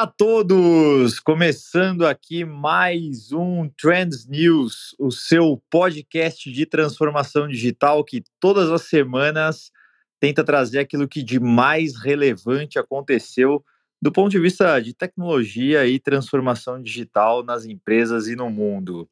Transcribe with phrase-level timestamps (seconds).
[0.00, 1.20] dia a todos!
[1.20, 8.82] Começando aqui mais um Trends News, o seu podcast de transformação digital que todas as
[8.82, 9.70] semanas
[10.18, 13.62] tenta trazer aquilo que de mais relevante aconteceu
[14.00, 19.06] do ponto de vista de tecnologia e transformação digital nas empresas e no mundo.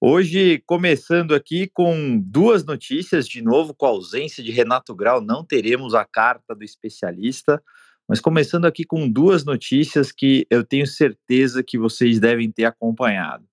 [0.00, 5.44] Hoje, começando aqui com duas notícias, de novo, com a ausência de Renato Grau, não
[5.44, 7.62] teremos a carta do especialista.
[8.08, 13.44] Mas começando aqui com duas notícias que eu tenho certeza que vocês devem ter acompanhado.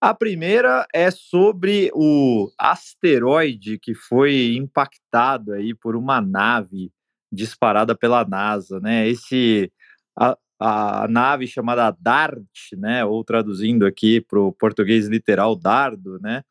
[0.00, 6.92] A primeira é sobre o asteroide que foi impactado aí por uma nave
[7.32, 9.08] disparada pela NASA, né?
[9.08, 9.72] Esse
[10.16, 13.04] a, a nave chamada DART, né?
[13.04, 16.42] Ou traduzindo aqui para o português literal, dardo, né?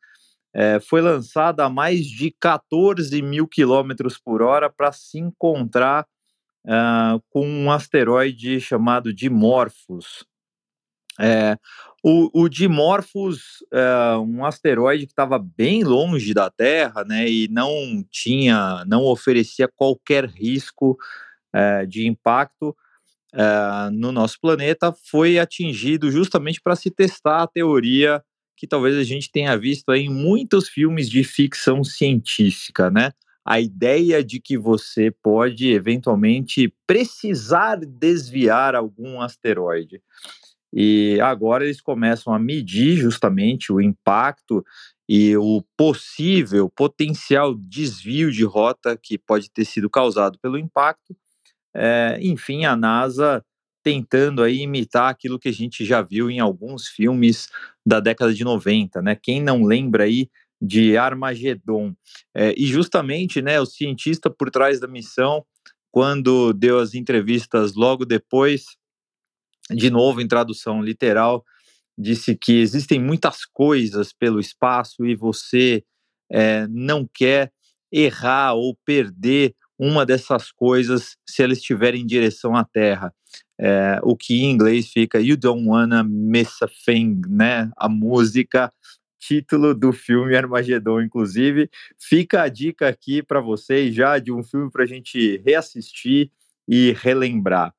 [0.54, 6.06] É, foi lançada a mais de 14 mil quilômetros por hora para se encontrar
[6.66, 10.24] uh, com um asteroide chamado Dimorphos.
[11.20, 11.58] É,
[12.02, 18.04] o, o Dimorphos é um asteroide que estava bem longe da Terra, né, e não
[18.10, 20.96] tinha, não oferecia qualquer risco
[21.52, 22.74] é, de impacto
[23.34, 28.22] é, no nosso planeta, foi atingido justamente para se testar a teoria
[28.56, 33.12] que talvez a gente tenha visto em muitos filmes de ficção científica, né?
[33.44, 40.00] A ideia de que você pode eventualmente precisar desviar algum asteroide.
[40.72, 44.64] E agora eles começam a medir justamente o impacto
[45.08, 51.14] e o possível, potencial desvio de rota que pode ter sido causado pelo impacto.
[51.74, 53.44] É, enfim, a NASA
[53.82, 57.48] tentando aí imitar aquilo que a gente já viu em alguns filmes
[57.84, 59.16] da década de 90, né?
[59.20, 60.30] Quem não lembra aí
[60.62, 61.92] de Armagedon.
[62.32, 65.44] É, e justamente, né, o cientista por trás da missão,
[65.90, 68.64] quando deu as entrevistas logo depois,
[69.68, 71.44] de novo em tradução literal,
[71.98, 75.84] disse que existem muitas coisas pelo espaço e você
[76.30, 77.52] é, não quer
[77.92, 83.12] errar ou perder uma dessas coisas se ela estiver em direção à Terra.
[83.60, 87.70] É, o que em inglês fica You don't wanna miss a thing, né?
[87.76, 88.72] A música
[89.22, 91.70] título do filme Armagedon, inclusive.
[91.96, 96.30] Fica a dica aqui para vocês já de um filme para a gente reassistir
[96.66, 97.72] e relembrar.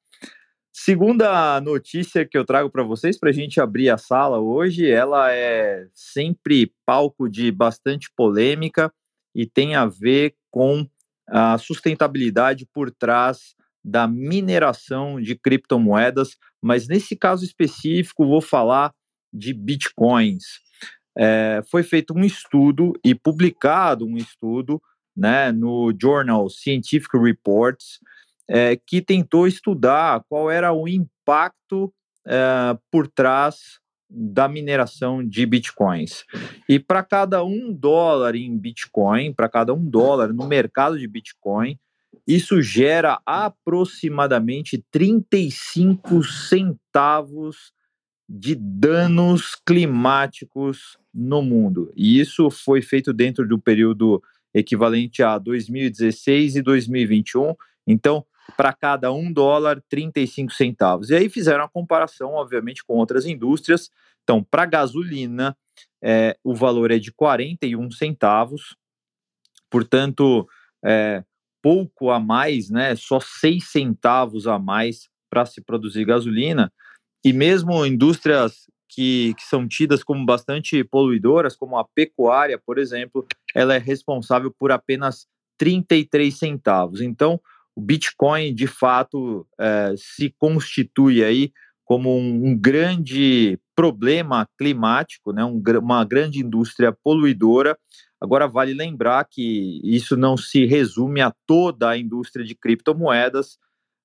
[0.71, 5.31] Segunda notícia que eu trago para vocês, para a gente abrir a sala hoje, ela
[5.31, 8.91] é sempre palco de bastante polêmica
[9.35, 10.87] e tem a ver com
[11.27, 18.93] a sustentabilidade por trás da mineração de criptomoedas, mas nesse caso específico vou falar
[19.31, 20.63] de bitcoins
[21.17, 24.81] é, foi feito um estudo e publicado um estudo
[25.15, 27.99] né, no Journal Scientific Reports
[28.49, 31.93] é, que tentou estudar qual era o impacto
[32.25, 33.79] é, por trás
[34.09, 36.23] da mineração de bitcoins.
[36.69, 41.79] E para cada um dólar em bitcoin, para cada um dólar no mercado de bitcoin,
[42.27, 47.73] isso gera aproximadamente 35 centavos
[48.27, 51.91] de danos climáticos no mundo.
[51.95, 54.21] E isso foi feito dentro do período
[54.53, 57.55] equivalente a 2016 e 2021.
[57.87, 58.25] Então,
[58.55, 61.09] para cada um dólar, 35 centavos.
[61.09, 63.89] E aí fizeram a comparação, obviamente, com outras indústrias.
[64.23, 65.55] Então, para gasolina,
[66.01, 68.75] é, o valor é de 41 centavos,
[69.69, 70.47] portanto,
[70.83, 71.23] é,
[71.61, 72.95] pouco a mais, né?
[72.95, 76.71] Só 6 centavos a mais para se produzir gasolina.
[77.23, 83.25] E mesmo indústrias que, que, são tidas como bastante poluidoras, como a pecuária, por exemplo,
[83.55, 85.25] ela é responsável por apenas
[85.57, 87.01] 33 centavos.
[87.01, 87.39] Então,
[87.75, 91.51] o Bitcoin, de fato, é, se constitui aí
[91.85, 97.77] como um, um grande problema climático, né, um, uma grande indústria poluidora.
[98.21, 103.57] Agora, vale lembrar que isso não se resume a toda a indústria de criptomoedas,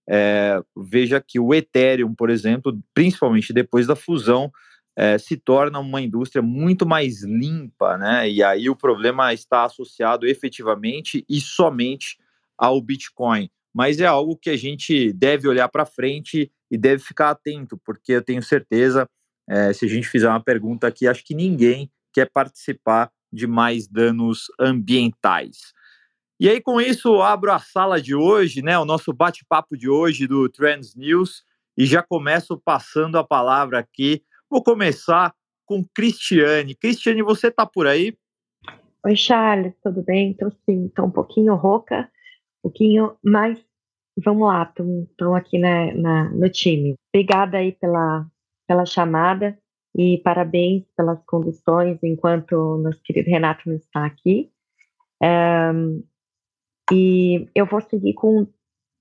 [0.08, 4.50] é, veja que o Ethereum, por exemplo, principalmente depois da fusão,
[4.96, 8.28] é, se torna uma indústria muito mais limpa, né?
[8.28, 12.18] E aí o problema está associado efetivamente e somente
[12.56, 13.48] ao Bitcoin.
[13.72, 18.12] Mas é algo que a gente deve olhar para frente e deve ficar atento, porque
[18.12, 19.06] eu tenho certeza,
[19.48, 23.86] é, se a gente fizer uma pergunta aqui, acho que ninguém quer participar de mais
[23.86, 25.72] danos ambientais.
[26.40, 28.78] E aí, com isso, abro a sala de hoje, né?
[28.78, 31.42] O nosso bate-papo de hoje do Trends News.
[31.76, 34.22] E já começo passando a palavra aqui.
[34.48, 35.34] Vou começar
[35.66, 36.76] com Cristiane.
[36.76, 38.16] Cristiane, você tá por aí?
[39.04, 40.30] Oi, Charles, tudo bem?
[40.30, 42.08] Estou sim, estou um pouquinho rouca,
[42.58, 43.58] um pouquinho, mas
[44.16, 46.94] vamos lá, estão aqui na, na, no time.
[47.12, 48.26] Obrigada aí pela,
[48.66, 49.58] pela chamada
[49.96, 54.52] e parabéns pelas conduções enquanto nosso querido Renato não está aqui.
[55.22, 56.02] Um,
[56.92, 58.46] e eu vou seguir com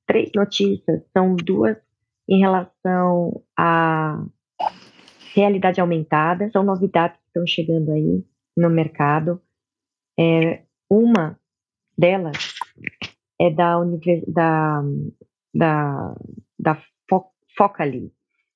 [0.06, 1.78] três notícias, são duas
[2.28, 4.26] em relação à
[5.34, 8.24] realidade aumentada, são novidades que estão chegando aí
[8.56, 9.42] no mercado.
[10.20, 11.40] É, uma
[11.98, 12.56] delas
[13.40, 13.78] é da,
[14.28, 14.84] da,
[15.54, 16.16] da,
[16.60, 16.84] da
[17.56, 18.12] Focali,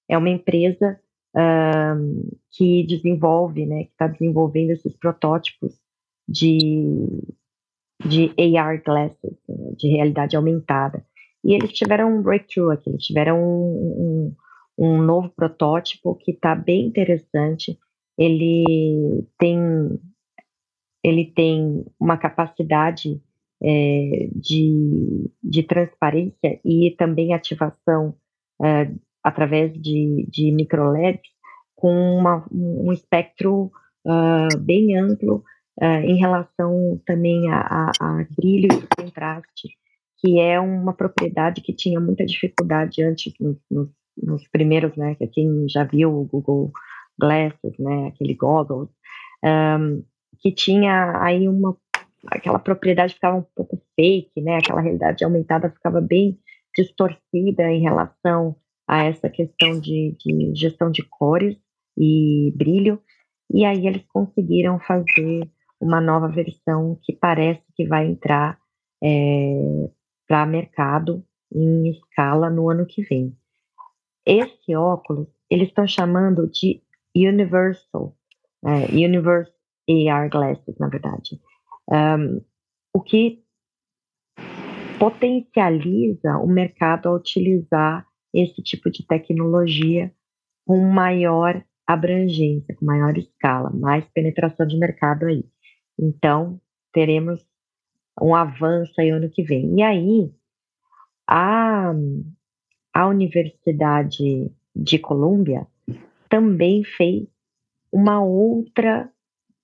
[0.09, 0.99] é uma empresa
[1.35, 5.79] um, que desenvolve, né, que está desenvolvendo esses protótipos
[6.27, 6.95] de,
[8.05, 9.37] de AR glasses,
[9.77, 11.05] de realidade aumentada.
[11.43, 14.33] E eles tiveram um breakthrough aqui, eles tiveram um,
[14.77, 17.77] um, um novo protótipo que está bem interessante.
[18.17, 19.59] Ele tem,
[21.03, 23.21] ele tem uma capacidade
[23.63, 28.15] é, de, de transparência e também ativação
[28.63, 28.91] é,
[29.23, 31.21] através de, de microLEDs
[31.75, 33.71] com uma, um espectro
[34.05, 35.43] uh, bem amplo
[35.81, 39.69] uh, em relação também a, a, a brilho e contraste,
[40.19, 45.67] que é uma propriedade que tinha muita dificuldade antes nos, nos, nos primeiros, né, quem
[45.67, 46.71] já viu o Google
[47.19, 48.89] Glasses, né, aquele goggles,
[49.43, 50.03] um,
[50.39, 51.75] que tinha aí uma
[52.27, 56.37] aquela propriedade ficava um pouco fake, né, aquela realidade aumentada ficava bem
[56.77, 58.55] distorcida em relação
[58.87, 61.57] a essa questão de, de gestão de cores
[61.97, 63.01] e brilho,
[63.51, 65.49] e aí eles conseguiram fazer
[65.81, 68.59] uma nova versão que parece que vai entrar
[69.03, 69.89] é,
[70.27, 73.35] para mercado em escala no ano que vem.
[74.25, 76.81] Esse óculos eles estão chamando de
[77.13, 78.15] Universal,
[78.63, 79.51] é, Universe
[80.09, 81.41] AR Glasses, na verdade,
[81.89, 82.41] um,
[82.93, 83.43] o que
[84.97, 90.13] potencializa o mercado a utilizar esse tipo de tecnologia
[90.65, 95.43] com maior abrangência, com maior escala, mais penetração de mercado aí.
[95.99, 96.59] Então,
[96.93, 97.45] teremos
[98.21, 99.79] um avanço aí ano que vem.
[99.79, 100.31] E aí,
[101.27, 101.93] a,
[102.93, 105.67] a Universidade de Colômbia
[106.29, 107.27] também fez
[107.91, 109.11] uma outra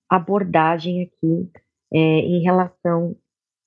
[0.08, 1.50] abordagem aqui
[1.92, 3.16] é, em relação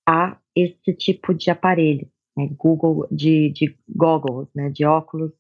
[0.08, 5.31] a esse tipo de aparelho né, Google de, de goggles, né, de óculos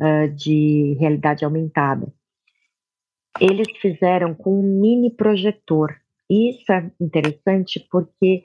[0.00, 2.12] uh, de realidade aumentada.
[3.40, 5.96] Eles fizeram com um mini projetor.
[6.30, 8.42] Isso é interessante porque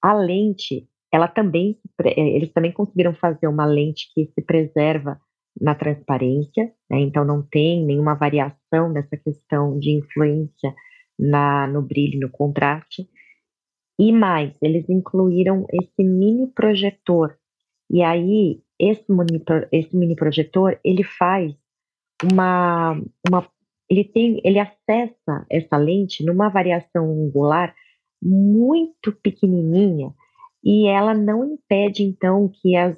[0.00, 5.20] a lente, ela também, eh, eles também conseguiram fazer uma lente que se preserva
[5.60, 10.74] na transparência, né, então não tem nenhuma variação nessa questão de influência
[11.18, 13.08] na, no brilho, no contraste,
[13.98, 17.38] e mais, eles incluíram esse mini projetor.
[17.88, 21.54] E aí, esse, monitor, esse mini projetor, ele faz
[22.22, 23.48] uma, uma
[23.88, 27.74] ele tem, ele acessa essa lente numa variação angular
[28.22, 30.12] muito pequenininha
[30.62, 32.96] e ela não impede então que as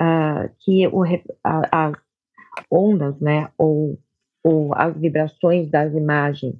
[0.00, 1.02] uh, que o,
[1.44, 1.92] as
[2.70, 3.98] ondas, né, ou,
[4.44, 6.54] ou as vibrações das imagens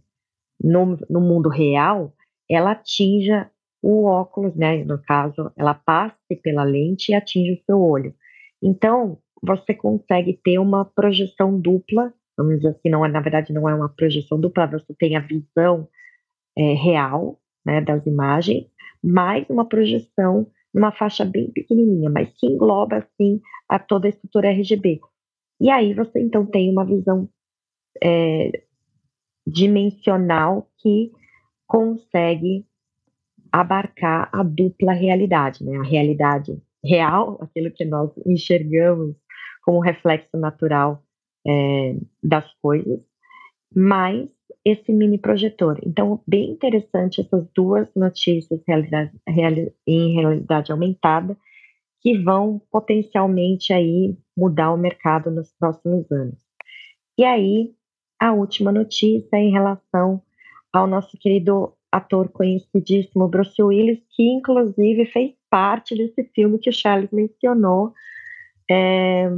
[0.62, 2.12] no, no mundo real,
[2.50, 3.50] ela atinja
[3.82, 8.14] o óculos, né, no caso, ela passe pela lente e atinge o seu olho.
[8.60, 13.68] Então, você consegue ter uma projeção dupla, vamos dizer assim, não é, na verdade não
[13.68, 15.88] é uma projeção dupla, você tem a visão
[16.56, 18.66] é, real, né, das imagens,
[19.02, 24.50] mais uma projeção numa faixa bem pequenininha, mas que engloba, assim, a toda a estrutura
[24.50, 25.00] RGB.
[25.60, 27.28] E aí você, então, tem uma visão
[28.02, 28.62] é,
[29.46, 31.10] dimensional que
[31.66, 32.64] consegue
[33.50, 35.78] abarcar a dupla realidade, né?
[35.78, 39.16] A realidade real, aquilo que nós enxergamos
[39.64, 41.02] como reflexo natural
[41.46, 43.00] é, das coisas,
[43.74, 44.28] mais
[44.64, 45.78] esse mini projetor.
[45.84, 51.36] Então, bem interessante essas duas notícias realidade, reali, em realidade aumentada
[52.00, 56.38] que vão potencialmente aí mudar o mercado nos próximos anos.
[57.16, 57.74] E aí,
[58.20, 60.22] a última notícia em relação
[60.72, 66.72] ao nosso querido ator conhecidíssimo Bruce Willis, que inclusive fez parte desse filme que o
[66.72, 67.92] Charles mencionou,
[68.70, 69.30] é,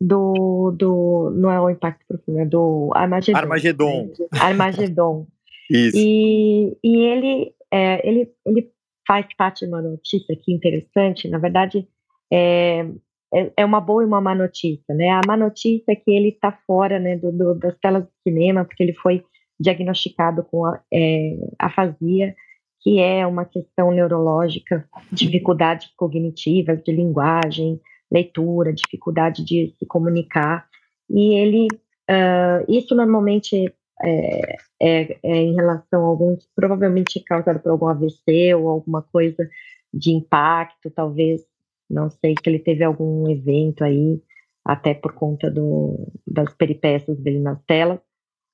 [0.00, 1.30] do, do.
[1.34, 3.38] Não é o Impacto Profundo, é do Armagedon.
[3.38, 4.12] Armagedon.
[4.32, 5.26] Armagedon.
[5.70, 5.96] Isso.
[5.96, 8.70] E, e ele, é, ele, ele
[9.06, 11.86] faz parte de uma notícia aqui interessante, na verdade,
[12.32, 12.86] é,
[13.32, 15.10] é, é uma boa e uma má notícia, né?
[15.10, 18.64] A má notícia é que ele está fora né, do, do, das telas do cinema,
[18.64, 19.24] porque ele foi
[19.58, 22.34] diagnosticado com a, é, afasia,
[22.80, 27.80] que é uma questão neurológica, dificuldades cognitivas, de linguagem,
[28.10, 30.66] leitura, dificuldade de se comunicar.
[31.08, 31.68] E ele,
[32.10, 38.54] uh, isso normalmente é, é, é, em relação a alguns, provavelmente causado por algum AVC
[38.54, 39.48] ou alguma coisa
[39.92, 41.42] de impacto, talvez,
[41.88, 44.22] não sei se ele teve algum evento aí,
[44.64, 47.98] até por conta do, das peripécias dele nas telas,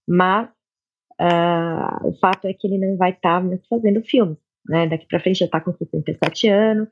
[0.09, 0.49] mas
[1.21, 4.87] uh, o fato é que ele não vai estar tá mais fazendo filmes, né?
[4.89, 6.89] Daqui para frente já está com 67 anos,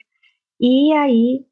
[0.60, 1.44] e aí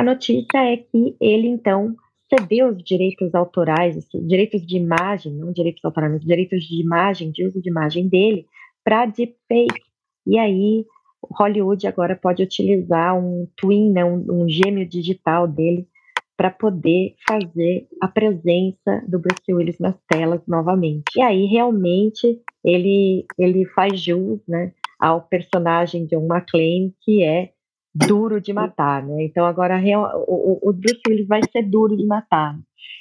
[0.00, 1.94] a notícia é que ele então
[2.32, 7.30] cedeu os direitos autorais, os direitos de imagem, não direitos autorais, mas direitos de imagem,
[7.30, 8.46] de uso de imagem dele,
[8.82, 9.82] para deepfake.
[10.26, 10.86] E aí,
[11.22, 15.86] Hollywood agora pode utilizar um twin, né, um, um gêmeo digital dele,
[16.34, 21.04] para poder fazer a presença do Bruce Willis nas telas novamente.
[21.14, 27.50] E aí, realmente, ele, ele faz jus né, ao personagem de um McClane, que é
[27.94, 29.24] duro de matar, né?
[29.24, 29.80] Então agora
[30.26, 32.58] o, o Bruce Willis vai ser duro de matar.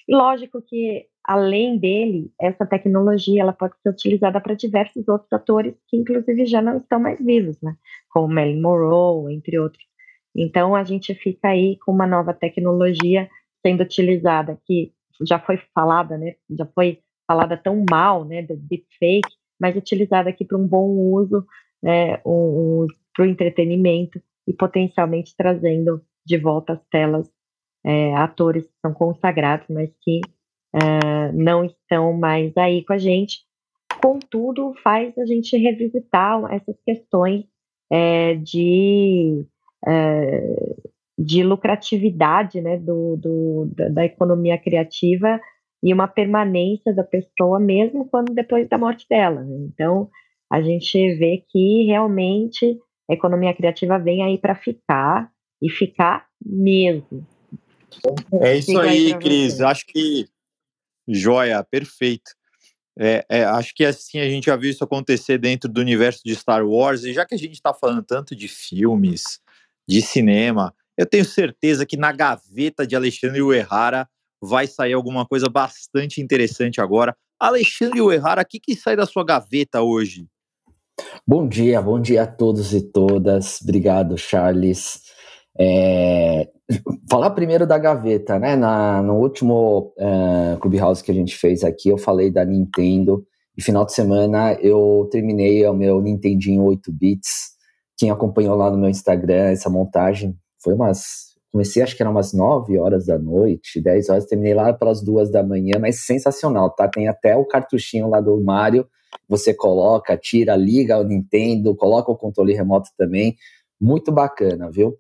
[0.07, 5.75] E lógico que além dele, essa tecnologia ela pode ser utilizada para diversos outros atores
[5.87, 7.75] que inclusive já não estão mais vivos, né?
[8.09, 9.83] Como Marilyn Monroe, entre outros.
[10.35, 13.29] Então a gente fica aí com uma nova tecnologia
[13.61, 14.91] sendo utilizada que
[15.27, 16.35] já foi falada, né?
[16.49, 18.41] Já foi falada tão mal, né?
[18.41, 21.45] Do deepfake, mas utilizada aqui para um bom uso,
[21.83, 22.19] né?
[22.25, 22.31] Um,
[22.83, 24.19] um, para o entretenimento
[24.49, 27.29] e potencialmente trazendo de volta às telas
[27.85, 30.21] é, atores que são consagrados, mas que
[30.73, 33.41] é, não estão mais aí com a gente.
[34.01, 37.45] Contudo, faz a gente revisitar essas questões
[37.91, 39.45] é, de,
[39.87, 40.75] é,
[41.17, 45.39] de lucratividade né, do, do, da, economia criativa
[45.83, 49.43] e uma permanência da pessoa mesmo quando depois da morte dela.
[49.43, 49.67] Né?
[49.71, 50.09] Então,
[50.51, 52.79] a gente vê que realmente
[53.09, 57.25] a economia criativa vem aí para ficar e ficar mesmo.
[58.41, 59.55] É isso Fica aí, aí Cris.
[59.55, 59.63] Você.
[59.63, 60.27] Acho que
[61.07, 62.31] joia, perfeito.
[62.97, 66.35] É, é, acho que assim a gente já viu isso acontecer dentro do universo de
[66.35, 69.39] Star Wars, e já que a gente está falando tanto de filmes,
[69.87, 74.07] de cinema, eu tenho certeza que na gaveta de Alexandre Uehara
[74.41, 77.15] vai sair alguma coisa bastante interessante agora.
[77.39, 80.27] Alexandre Uehara, o que, que sai da sua gaveta hoje?
[81.27, 83.59] Bom dia, bom dia a todos e todas.
[83.61, 85.01] Obrigado, Charles.
[85.59, 86.47] É,
[87.09, 88.55] falar primeiro da gaveta, né?
[88.55, 93.25] Na, no último uh, Clubhouse que a gente fez aqui, eu falei da Nintendo.
[93.57, 97.49] E final de semana eu terminei o meu Nintendinho 8 bits.
[97.97, 101.29] Quem acompanhou lá no meu Instagram essa montagem foi umas.
[101.51, 105.31] Comecei, acho que era umas 9 horas da noite, 10 horas, terminei lá pelas duas
[105.31, 106.87] da manhã, mas sensacional, tá?
[106.87, 108.85] Tem até o cartuchinho lá do Mario
[109.27, 113.35] você coloca, tira, liga o Nintendo, coloca o controle remoto também.
[113.79, 114.97] Muito bacana, viu?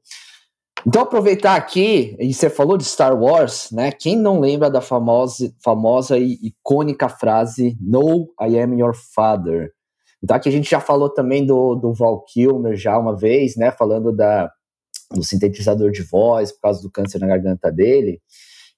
[0.87, 3.91] Então, aproveitar aqui, e você falou de Star Wars, né?
[3.91, 9.73] Quem não lembra da famosa, famosa e icônica frase No, I am your father?
[10.23, 13.71] Então, aqui a gente já falou também do, do Val Kilmer já uma vez, né?
[13.71, 14.49] Falando da,
[15.11, 18.21] do sintetizador de voz por causa do câncer na garganta dele.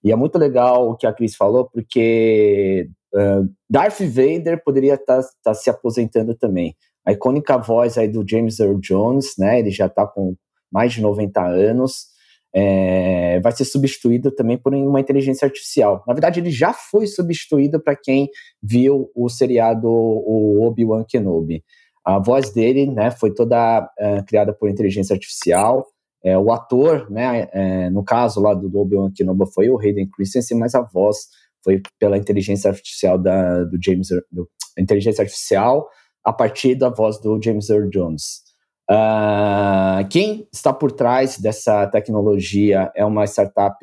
[0.03, 5.21] E é muito legal o que a Cris falou, porque uh, Darth Vader poderia estar
[5.21, 6.75] tá, tá se aposentando também.
[7.05, 9.59] A icônica voz aí do James Earl Jones, né?
[9.59, 10.35] Ele já está com
[10.71, 12.11] mais de 90 anos.
[12.53, 16.03] É, vai ser substituído também por uma inteligência artificial.
[16.05, 18.29] Na verdade, ele já foi substituído para quem
[18.61, 21.63] viu o seriado o Obi-Wan Kenobi.
[22.03, 25.87] A voz dele, né, foi toda uh, criada por inteligência artificial.
[26.23, 30.57] É, o ator, né, é, no caso lá do Obi-Wan Kenobi foi o Hayden Christensen,
[30.57, 31.27] mas a voz
[31.63, 35.87] foi pela inteligência artificial da, do James, do, inteligência artificial
[36.23, 38.41] a partir da voz do James Earl Jones.
[38.89, 43.77] Uh, quem está por trás dessa tecnologia é uma startup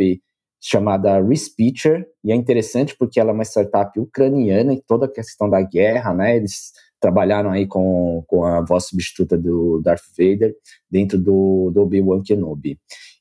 [0.61, 5.49] chamada Respeecher, e é interessante porque ela é uma startup ucraniana e toda a questão
[5.49, 10.53] da guerra, né, eles trabalharam aí com, com a voz substituta do Darth Vader
[10.91, 12.79] dentro do, do Obi-Wan Kenobi.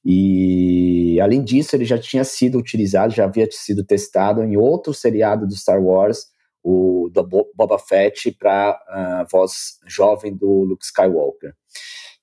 [0.10, 5.46] E, além disso, ele já tinha sido utilizado, já havia sido testado em outro seriado
[5.46, 6.28] do Star Wars,
[6.64, 7.22] o do
[7.54, 9.52] Boba Fett, para a uh, voz
[9.86, 11.54] jovem do Luke Skywalker.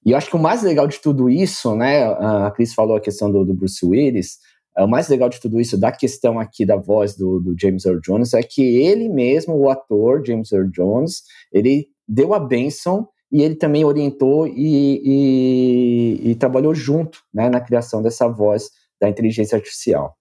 [0.04, 3.00] E eu acho que o mais legal de tudo isso, né, a Cris falou a
[3.00, 4.38] questão do, do Bruce Willis,
[4.74, 7.84] é, o mais legal de tudo isso, da questão aqui da voz do, do, James
[7.84, 11.22] Earl Jones, é que ele mesmo, o ator James Earl Jones,
[11.52, 17.60] ele deu a benção e ele também orientou e, e, e trabalhou junto né, na
[17.60, 20.16] criação dessa voz da inteligência artificial.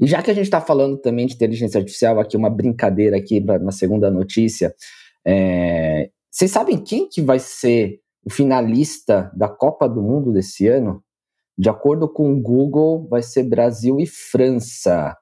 [0.00, 3.40] E já que a gente está falando também de inteligência artificial, aqui uma brincadeira aqui
[3.40, 4.74] na segunda notícia,
[5.22, 11.04] é, vocês sabem quem que vai ser o finalista da Copa do Mundo desse ano?
[11.58, 15.14] De acordo com o Google, vai ser Brasil e França.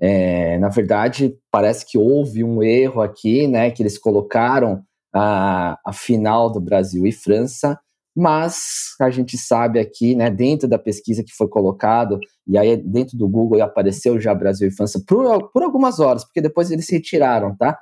[0.00, 3.72] É, na verdade, parece que houve um erro aqui, né?
[3.72, 4.84] Que eles colocaram
[5.16, 7.78] a, a final do Brasil e França,
[8.14, 13.16] mas a gente sabe aqui, né, dentro da pesquisa que foi colocado, e aí dentro
[13.16, 16.94] do Google apareceu já Brasil e França por, por algumas horas, porque depois eles se
[16.94, 17.78] retiraram, tá?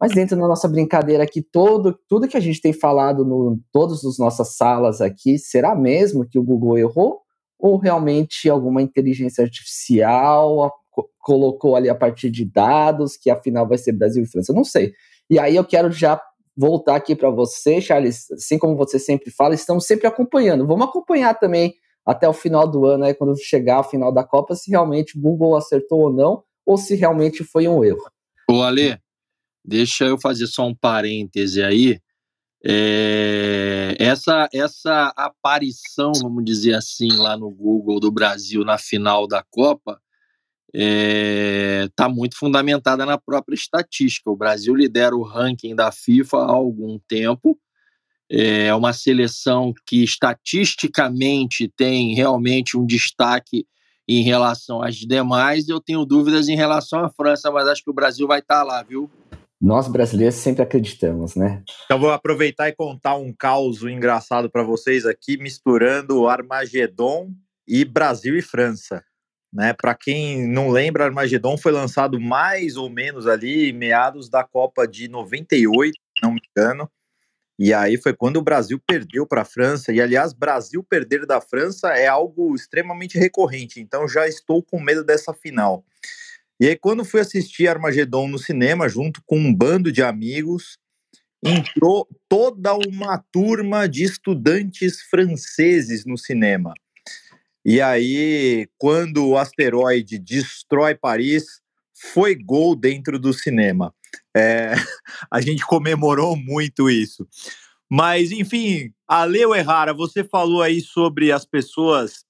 [0.00, 4.04] Mas dentro da nossa brincadeira aqui, todo, tudo que a gente tem falado no todas
[4.04, 7.20] as nossas salas aqui, será mesmo que o Google errou?
[7.58, 10.70] Ou realmente alguma inteligência artificial
[11.18, 14.52] colocou ali a partir de dados que afinal vai ser Brasil e França?
[14.52, 14.92] Não sei.
[15.30, 16.20] E aí eu quero já
[16.56, 20.66] voltar aqui para você, Charles, assim como você sempre fala, estamos sempre acompanhando.
[20.66, 24.54] Vamos acompanhar também até o final do ano, aí, quando chegar ao final da Copa,
[24.54, 28.02] se realmente o Google acertou ou não, ou se realmente foi um erro.
[28.48, 28.96] Ô, Ale,
[29.64, 31.98] deixa eu fazer só um parêntese aí.
[32.64, 39.44] É, essa, essa aparição, vamos dizer assim, lá no Google do Brasil na final da
[39.50, 40.00] Copa,
[40.76, 44.30] está é, tá muito fundamentada na própria estatística.
[44.30, 47.58] O Brasil lidera o ranking da FIFA há algum tempo.
[48.30, 53.66] É uma seleção que estatisticamente tem realmente um destaque
[54.06, 55.68] em relação às demais.
[55.68, 58.62] Eu tenho dúvidas em relação à França, mas acho que o Brasil vai estar tá
[58.62, 59.10] lá, viu?
[59.58, 61.62] Nós brasileiros sempre acreditamos, né?
[61.86, 67.30] Então vou aproveitar e contar um caos engraçado para vocês aqui, misturando Armagedon
[67.66, 69.02] e Brasil e França.
[69.56, 69.72] Né?
[69.72, 75.08] Para quem não lembra, Armagedon foi lançado mais ou menos ali meados da Copa de
[75.08, 76.90] 98, não me engano.
[77.58, 79.94] E aí foi quando o Brasil perdeu para a França.
[79.94, 83.80] E aliás, Brasil perder da França é algo extremamente recorrente.
[83.80, 85.82] Então já estou com medo dessa final.
[86.60, 90.78] E aí quando fui assistir Armagedon no cinema junto com um bando de amigos,
[91.42, 96.74] entrou toda uma turma de estudantes franceses no cinema.
[97.68, 101.60] E aí, quando o asteroide destrói Paris,
[102.12, 103.92] foi gol dentro do cinema.
[104.36, 104.70] É,
[105.28, 107.26] a gente comemorou muito isso.
[107.90, 112.24] Mas, enfim, Aleu Errara, você falou aí sobre as pessoas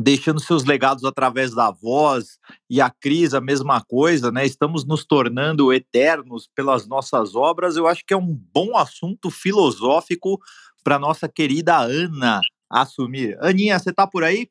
[0.00, 2.36] deixando seus legados através da voz,
[2.68, 4.44] e a Cris, a mesma coisa, né?
[4.44, 7.76] Estamos nos tornando eternos pelas nossas obras.
[7.76, 10.40] Eu acho que é um bom assunto filosófico
[10.82, 13.38] para nossa querida Ana assumir.
[13.40, 14.48] Aninha, você está por aí?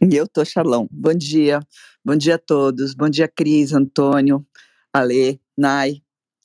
[0.00, 0.88] Eu tô, Charlão.
[0.90, 1.60] Bom dia.
[2.04, 2.94] Bom dia a todos.
[2.94, 4.46] Bom dia, Cris, Antônio,
[4.92, 6.02] Ale, Nai,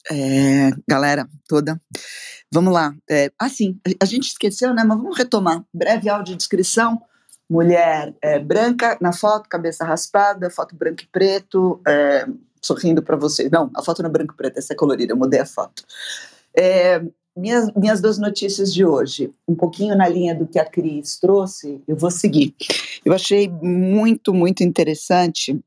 [0.10, 1.82] é, galera toda.
[2.52, 2.94] Vamos lá.
[3.10, 4.84] É, assim, a gente esqueceu, né?
[4.84, 5.64] Mas vamos retomar.
[5.74, 7.02] Breve audiodescrição.
[7.50, 12.28] Mulher é, branca na foto, cabeça raspada, foto branco e preto, é,
[12.62, 13.50] sorrindo para vocês.
[13.50, 15.84] Não, a foto não é branco e preto, essa é colorida, eu mudei a foto.
[16.56, 17.02] É,
[17.40, 21.82] minhas, minhas duas notícias de hoje, um pouquinho na linha do que a Cris trouxe,
[21.88, 22.54] eu vou seguir.
[23.04, 25.60] Eu achei muito, muito interessante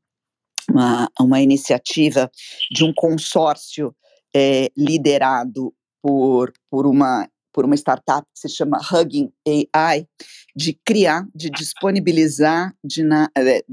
[0.69, 2.31] uma, uma iniciativa
[2.71, 3.93] de um consórcio
[4.35, 9.31] é, liderado por, por, uma, por uma startup que se chama Hugging
[9.73, 10.07] AI,
[10.55, 13.63] de criar, de disponibilizar de na, é,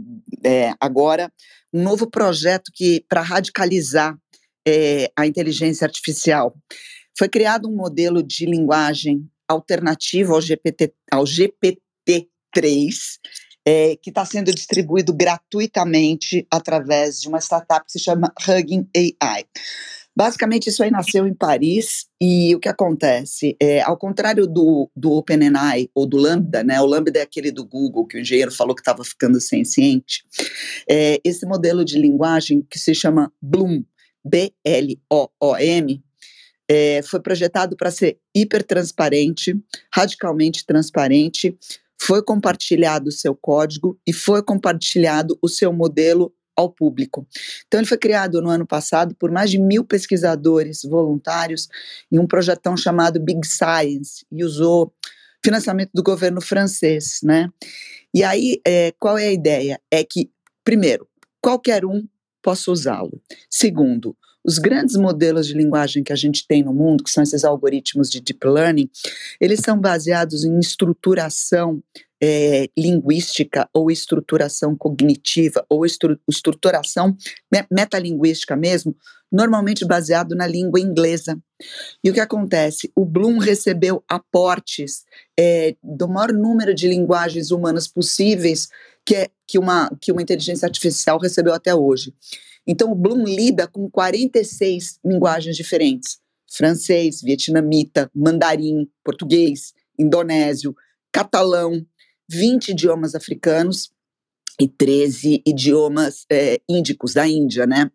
[0.43, 1.31] é, agora
[1.73, 4.17] um novo projeto que para radicalizar
[4.67, 6.55] é, a inteligência artificial.
[7.21, 12.17] Foi criado um modelo de linguagem alternativo ao GPT, ao GPT-3,
[13.63, 19.45] é, que está sendo distribuído gratuitamente através de uma startup que se chama Hugging AI.
[20.17, 23.55] Basicamente, isso aí nasceu em Paris e o que acontece?
[23.61, 26.81] É, ao contrário do, do OpenAI ou do Lambda, né?
[26.81, 30.25] O Lambda é aquele do Google que o engenheiro falou que estava ficando senciente.
[30.89, 33.85] É, esse modelo de linguagem que se chama Bloom,
[34.25, 36.03] B-L-O-O-M,
[36.73, 39.61] é, foi projetado para ser hipertransparente,
[39.93, 41.59] radicalmente transparente,
[42.01, 47.27] foi compartilhado o seu código e foi compartilhado o seu modelo ao público.
[47.67, 51.69] Então, ele foi criado no ano passado por mais de mil pesquisadores voluntários
[52.11, 54.95] em um projetão chamado Big Science e usou
[55.45, 57.49] financiamento do governo francês, né?
[58.15, 59.81] E aí, é, qual é a ideia?
[59.91, 60.31] É que,
[60.63, 61.09] primeiro,
[61.43, 62.07] qualquer um
[62.41, 63.21] possa usá-lo.
[63.49, 67.45] Segundo, os grandes modelos de linguagem que a gente tem no mundo, que são esses
[67.45, 68.89] algoritmos de deep learning,
[69.41, 71.83] eles são baseados em estruturação
[72.23, 77.17] é, linguística ou estruturação cognitiva ou estru estruturação
[77.71, 78.95] metalinguística mesmo,
[79.33, 81.39] normalmente baseado na língua inglesa.
[82.05, 82.91] E o que acontece?
[82.95, 85.05] O Bloom recebeu aportes
[85.39, 88.69] é, do maior número de linguagens humanas possíveis
[89.05, 92.15] que, é, que, uma, que uma inteligência artificial recebeu até hoje.
[92.71, 100.73] Então, o Bloom lida com 46 linguagens diferentes: francês, vietnamita, mandarim, português, indonésio,
[101.13, 101.85] catalão,
[102.31, 103.91] 20 idiomas africanos
[104.61, 107.91] e 13 idiomas é, índicos da Índia, né?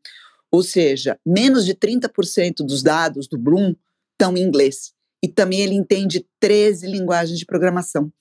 [0.51, 3.73] Ou seja, menos de 30% dos dados do Bloom
[4.11, 4.93] estão em inglês.
[5.23, 8.11] E também ele entende 13 linguagens de programação.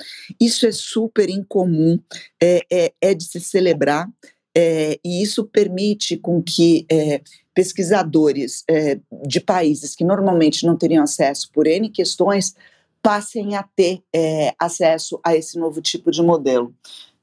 [0.40, 1.98] Isso é super incomum,
[2.40, 4.08] é, é, é de se celebrar,
[4.56, 7.20] é, e isso permite com que é,
[7.54, 12.54] pesquisadores é, de países que normalmente não teriam acesso por N questões
[13.02, 16.74] passem a ter é, acesso a esse novo tipo de modelo.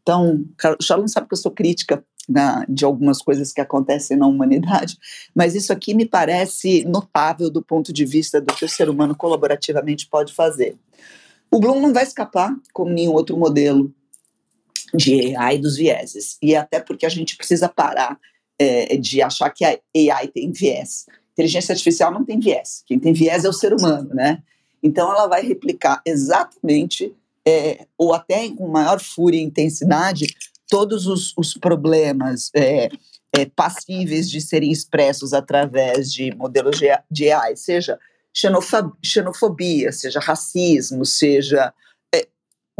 [0.02, 0.46] Então,
[0.82, 4.98] Shalom sabe que eu sou crítica na, de algumas coisas que acontecem na humanidade,
[5.34, 9.16] mas isso aqui me parece notável do ponto de vista do que o ser humano
[9.16, 10.78] colaborativamente pode fazer.
[11.50, 13.94] O Bloom não vai escapar, como nenhum outro modelo
[14.94, 18.20] de AI dos vieses, e até porque a gente precisa parar
[18.60, 21.06] é, de achar que a AI tem viés.
[21.34, 24.44] Inteligência artificial não tem viés, quem tem viés é o ser humano, né?
[24.84, 27.14] Então ela vai replicar exatamente,
[27.48, 30.28] é, ou até com maior fúria e intensidade,
[30.70, 32.90] todos os, os problemas é,
[33.34, 38.00] é, passíveis de serem expressos através de modelos de, AI, seja
[39.04, 41.74] xenofobia, seja racismo, seja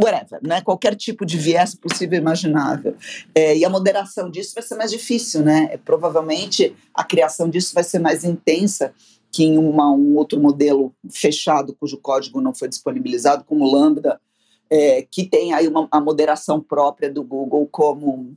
[0.00, 0.60] whatever, né?
[0.60, 2.96] qualquer tipo de viés possível e imaginável.
[3.34, 5.68] É, e a moderação disso vai ser mais difícil, né?
[5.72, 8.92] É, provavelmente a criação disso vai ser mais intensa
[9.30, 14.20] que em uma, um outro modelo fechado, cujo código não foi disponibilizado, como Lambda,
[14.68, 18.36] é, que tem aí uma, a moderação própria do Google como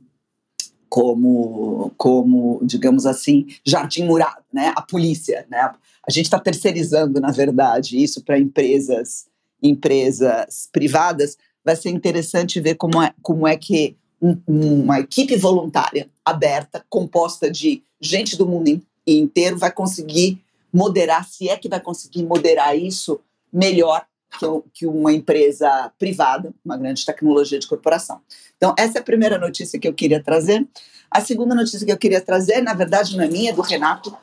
[0.88, 4.72] como, como, digamos assim, jardim murado, né?
[4.76, 5.58] A polícia, né?
[6.08, 9.26] A gente está terceirizando, na verdade, isso para empresas,
[9.62, 11.36] empresas privadas.
[11.64, 17.50] Vai ser interessante ver como é, como é que um, uma equipe voluntária aberta, composta
[17.50, 20.40] de gente do mundo inteiro, vai conseguir
[20.72, 23.20] moderar, se é que vai conseguir moderar isso
[23.52, 24.06] melhor
[24.74, 28.20] que uma empresa privada, uma grande tecnologia de corporação.
[28.56, 30.66] Então, essa é a primeira notícia que eu queria trazer.
[31.10, 34.14] A segunda notícia que eu queria trazer, na verdade, não é minha, é do Renato.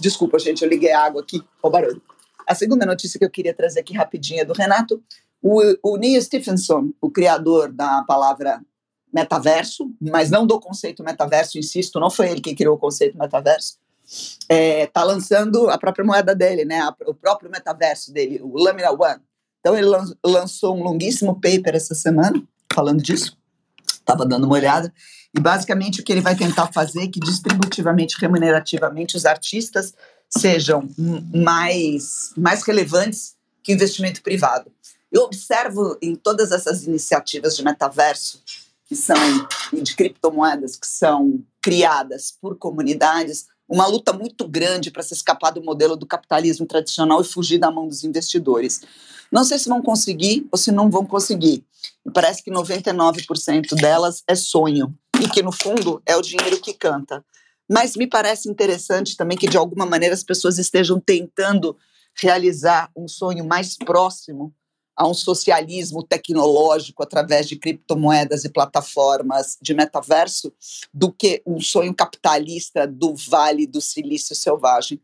[0.00, 2.02] Desculpa, gente, eu liguei a água aqui, o barulho.
[2.48, 5.02] A segunda notícia que eu queria trazer aqui rapidinho é do Renato.
[5.42, 8.62] O, o Neil Stephenson, o criador da palavra
[9.12, 13.78] metaverso, mas não do conceito metaverso, insisto, não foi ele que criou o conceito metaverso,
[14.02, 16.80] está é, tá lançando a própria moeda dele, né?
[17.06, 19.20] o próprio metaverso dele, o Lamina One.
[19.60, 19.88] Então ele
[20.24, 23.36] lançou um longuíssimo paper essa semana falando disso.
[23.86, 24.92] Estava dando uma olhada
[25.36, 29.92] e basicamente o que ele vai tentar fazer é que distributivamente, remunerativamente, os artistas
[30.28, 30.88] sejam
[31.34, 34.70] mais mais relevantes que o investimento privado.
[35.10, 38.42] Eu observo em todas essas iniciativas de metaverso
[38.86, 39.16] que são
[39.72, 45.62] de criptomoedas que são criadas por comunidades uma luta muito grande para se escapar do
[45.62, 48.80] modelo do capitalismo tradicional e fugir da mão dos investidores.
[49.30, 51.62] Não sei se vão conseguir ou se não vão conseguir.
[52.14, 57.24] parece que 99% delas é sonho e que no fundo é o dinheiro que canta.
[57.68, 61.76] Mas me parece interessante também que de alguma maneira as pessoas estejam tentando
[62.14, 64.54] realizar um sonho mais próximo
[64.96, 70.52] a um socialismo tecnológico através de criptomoedas e plataformas de metaverso
[70.92, 75.00] do que um sonho capitalista do Vale do Silício Selvagem.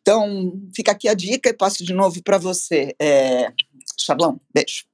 [0.00, 2.94] Então, fica aqui a dica e passo de novo para você.
[2.98, 3.52] É...
[3.98, 4.93] Chablão, beijo.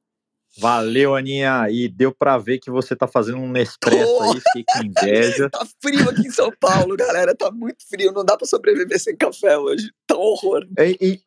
[0.59, 1.67] Valeu, Aninha.
[1.71, 4.23] E deu para ver que você tá fazendo um Nespresso oh!
[4.23, 5.49] aí, fiquei com inveja.
[5.51, 7.35] tá frio aqui em São Paulo, galera.
[7.35, 8.13] Tá muito frio.
[8.13, 9.91] Não dá para sobreviver sem café hoje.
[10.07, 10.67] Tá um horror.
[10.77, 11.21] É, e,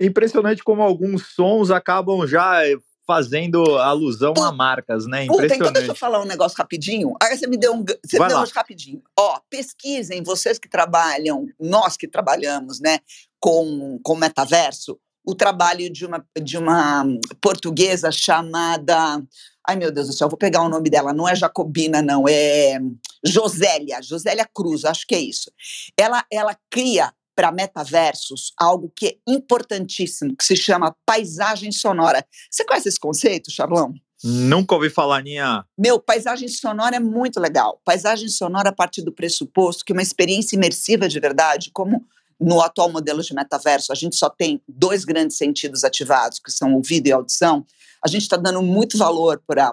[0.00, 2.62] impressionante como alguns sons acabam já
[3.08, 5.24] fazendo alusão Pô, a marcas, né?
[5.24, 5.54] Impressionante.
[5.60, 7.14] então deixa eu falar um negócio rapidinho.
[7.22, 9.02] Aí você me deu um, você Vai me deu um rapidinho.
[9.18, 12.98] Ó, pesquisem, vocês que trabalham, nós que trabalhamos, né,
[13.40, 17.04] com, com metaverso, o trabalho de uma, de uma
[17.38, 19.22] portuguesa chamada.
[19.68, 21.12] Ai, meu Deus do céu, vou pegar o nome dela.
[21.12, 22.78] Não é Jacobina, não, é
[23.22, 25.52] Josélia, Josélia Cruz, acho que é isso.
[25.98, 32.24] Ela, ela cria para metaversos algo que é importantíssimo, que se chama paisagem sonora.
[32.50, 33.92] Você conhece esse conceito, Charlão?
[34.24, 35.62] Nunca ouvi falar, Ninha.
[35.76, 37.82] Meu, paisagem sonora é muito legal.
[37.84, 42.02] Paisagem sonora a partir do pressuposto que uma experiência imersiva de verdade, como
[42.40, 46.74] no atual modelo de metaverso, a gente só tem dois grandes sentidos ativados, que são
[46.74, 47.66] ouvido e audição.
[48.04, 49.72] A gente está dando muito valor para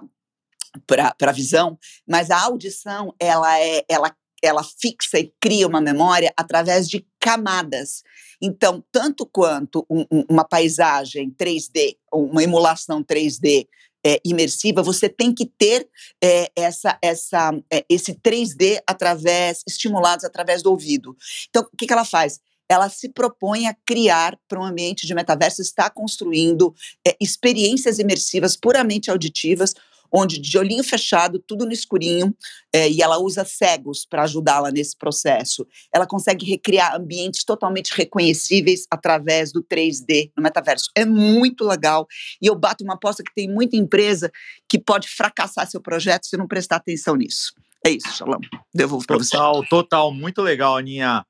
[1.21, 6.88] a visão, mas a audição ela é ela ela fixa e cria uma memória através
[6.88, 8.04] de camadas.
[8.41, 13.67] Então, tanto quanto um, uma paisagem 3D, uma emulação 3D
[14.06, 15.89] é, imersiva, você tem que ter
[16.23, 21.17] é, essa, essa, é, esse 3D através, estimulados através do ouvido.
[21.49, 22.39] Então, o que, que ela faz?
[22.69, 26.73] Ela se propõe a criar para um ambiente de metaverso, está construindo
[27.08, 29.73] é, experiências imersivas puramente auditivas,
[30.12, 32.34] onde de olhinho fechado, tudo no escurinho,
[32.73, 35.67] é, e ela usa cegos para ajudá-la nesse processo.
[35.93, 40.89] Ela consegue recriar ambientes totalmente reconhecíveis através do 3D no metaverso.
[40.95, 42.08] É muito legal.
[42.41, 44.32] E eu bato uma aposta que tem muita empresa
[44.69, 47.54] que pode fracassar seu projeto se não prestar atenção nisso.
[47.86, 48.39] É isso, Shalom.
[48.73, 49.32] Devolvo para você.
[49.32, 50.13] Total, total.
[50.13, 51.25] Muito legal, Aninha.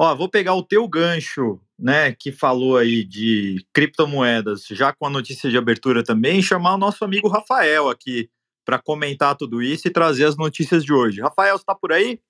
[0.00, 5.10] Ó, vou pegar o teu gancho, né, que falou aí de criptomoedas, já com a
[5.10, 8.30] notícia de abertura também, e chamar o nosso amigo Rafael aqui
[8.64, 11.20] para comentar tudo isso e trazer as notícias de hoje.
[11.20, 12.20] Rafael, está por aí?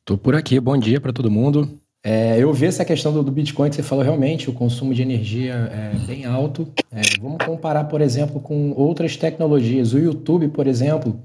[0.00, 0.60] Estou por aqui.
[0.60, 1.80] Bom dia para todo mundo.
[2.04, 5.00] É, eu vi essa questão do, do, Bitcoin que você falou realmente, o consumo de
[5.00, 6.70] energia é bem alto.
[6.92, 9.94] É, vamos comparar, por exemplo, com outras tecnologias.
[9.94, 11.18] O YouTube, por exemplo,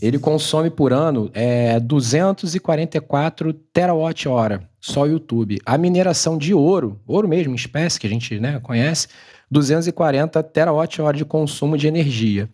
[0.00, 5.58] ele consome por ano é, 244 terawatt-hora, só o YouTube.
[5.66, 9.08] A mineração de ouro, ouro mesmo, espécie que a gente né, conhece,
[9.50, 12.48] 240 terawatt-hora de consumo de energia.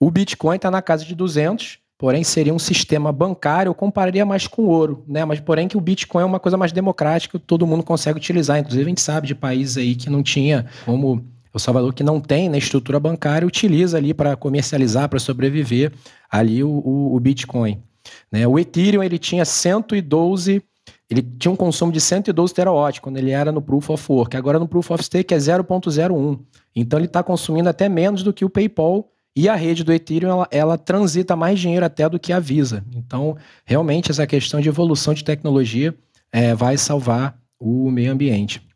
[0.00, 4.46] O Bitcoin está na casa de 200, porém seria um sistema bancário, eu compararia mais
[4.46, 5.24] com ouro, né?
[5.24, 8.58] Mas porém que o Bitcoin é uma coisa mais democrática, todo mundo consegue utilizar.
[8.58, 12.20] Inclusive a gente sabe de países aí que não tinha como o Salvador que não
[12.20, 15.92] tem na né, estrutura bancária utiliza ali para comercializar, para sobreviver
[16.30, 17.82] ali o, o, o Bitcoin.
[18.30, 18.46] Né?
[18.46, 20.62] O Ethereum ele tinha 112,
[21.10, 24.36] ele tinha um consumo de 112 terawatt quando ele era no Proof of Work.
[24.36, 26.38] Agora no Proof of Stake é 0.01.
[26.74, 30.30] Então ele está consumindo até menos do que o PayPal e a rede do Ethereum
[30.30, 32.84] ela, ela, transita mais dinheiro até do que a Visa.
[32.94, 35.94] Então realmente essa questão de evolução de tecnologia
[36.32, 38.67] é, vai salvar o meio ambiente.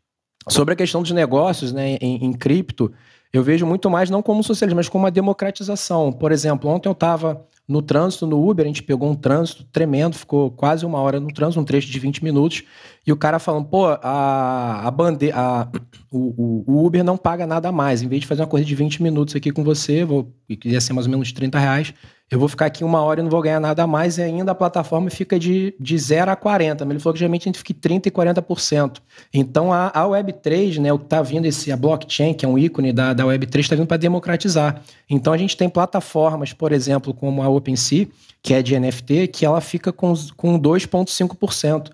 [0.47, 2.91] Sobre a questão dos negócios né, em, em cripto,
[3.31, 6.11] eu vejo muito mais não como socialismo, mas como uma democratização.
[6.11, 10.15] Por exemplo, ontem eu estava no trânsito, no Uber, a gente pegou um trânsito tremendo,
[10.15, 12.63] ficou quase uma hora no trânsito, um trecho de 20 minutos,
[13.05, 15.67] e o cara falando, pô, a, a bandeira, a,
[16.11, 18.03] o, o, Uber não paga nada a mais.
[18.03, 20.79] Em vez de fazer uma corrida de 20 minutos aqui com você, vou, que ia
[20.79, 21.93] ser mais ou menos 30 reais,
[22.33, 24.53] eu vou ficar aqui uma hora e não vou ganhar nada a mais, e ainda
[24.53, 26.83] a plataforma fica de, de 0 a 40.
[26.83, 28.97] Mas ele falou que geralmente a gente fica 30% e 40%.
[29.31, 32.57] Então a, a Web3, né, o que está vindo, esse, a blockchain, que é um
[32.57, 34.81] ícone da, da Web3, está vindo para democratizar.
[35.07, 38.07] Então a gente tem plataformas, por exemplo, como a OpenSea,
[38.41, 41.91] que é de NFT, que ela fica com, com 2,5%.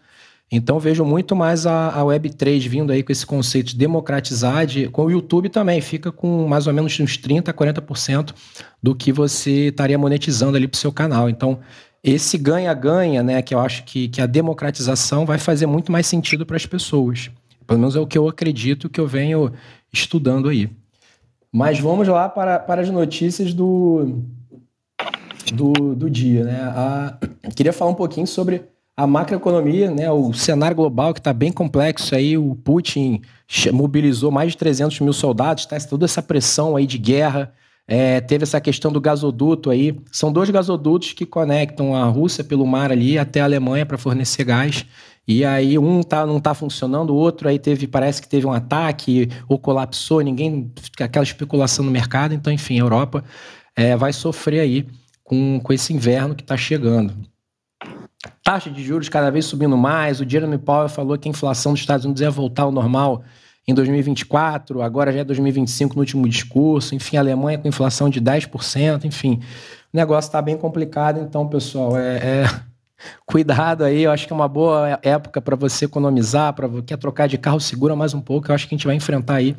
[0.52, 4.88] Então vejo muito mais a, a Web3 vindo aí com esse conceito de democratizar, de,
[4.88, 8.34] com o YouTube também, fica com mais ou menos uns 30%, 40%
[8.82, 11.30] do que você estaria monetizando ali para o seu canal.
[11.30, 11.60] Então,
[12.04, 16.46] esse ganha-ganha, né, que eu acho que, que a democratização vai fazer muito mais sentido
[16.46, 17.30] para as pessoas.
[17.68, 19.52] Pelo menos é o que eu acredito que eu venho
[19.94, 20.68] estudando aí.
[21.52, 24.24] Mas vamos lá para, para as notícias do,
[25.54, 26.44] do, do dia.
[26.44, 26.60] Né?
[26.62, 27.18] A,
[27.56, 28.64] queria falar um pouquinho sobre
[29.00, 33.22] a macroeconomia, né, o cenário global que está bem complexo aí, o Putin
[33.72, 37.54] mobilizou mais de 300 mil soldados, tá, toda essa pressão aí de guerra,
[37.88, 42.68] é, teve essa questão do gasoduto aí, são dois gasodutos que conectam a Rússia pelo
[42.68, 44.86] mar ali até a Alemanha para fornecer gás,
[45.26, 48.52] e aí um tá, não está funcionando, o outro aí teve, parece que teve um
[48.52, 53.24] ataque ou colapsou, ninguém, aquela especulação no mercado, então enfim, a Europa
[53.78, 54.86] é, vai sofrer aí
[55.30, 57.14] com, com esse inverno que está chegando
[58.44, 60.20] taxa de juros cada vez subindo mais.
[60.20, 63.24] O Jeremy Powell falou que a inflação dos Estados Unidos ia voltar ao normal
[63.68, 66.96] em 2024, agora já é 2025 no último discurso.
[66.96, 69.06] Enfim, a Alemanha com inflação de 10%.
[69.06, 69.40] Enfim,
[69.94, 71.20] o negócio está bem complicado.
[71.20, 72.69] Então, pessoal, é, é...
[73.26, 74.04] cuidado aí.
[74.04, 77.60] Eu acho que é uma boa época para você economizar, para quer trocar de carro,
[77.60, 78.50] segura mais um pouco.
[78.50, 79.56] Eu acho que a gente vai enfrentar aí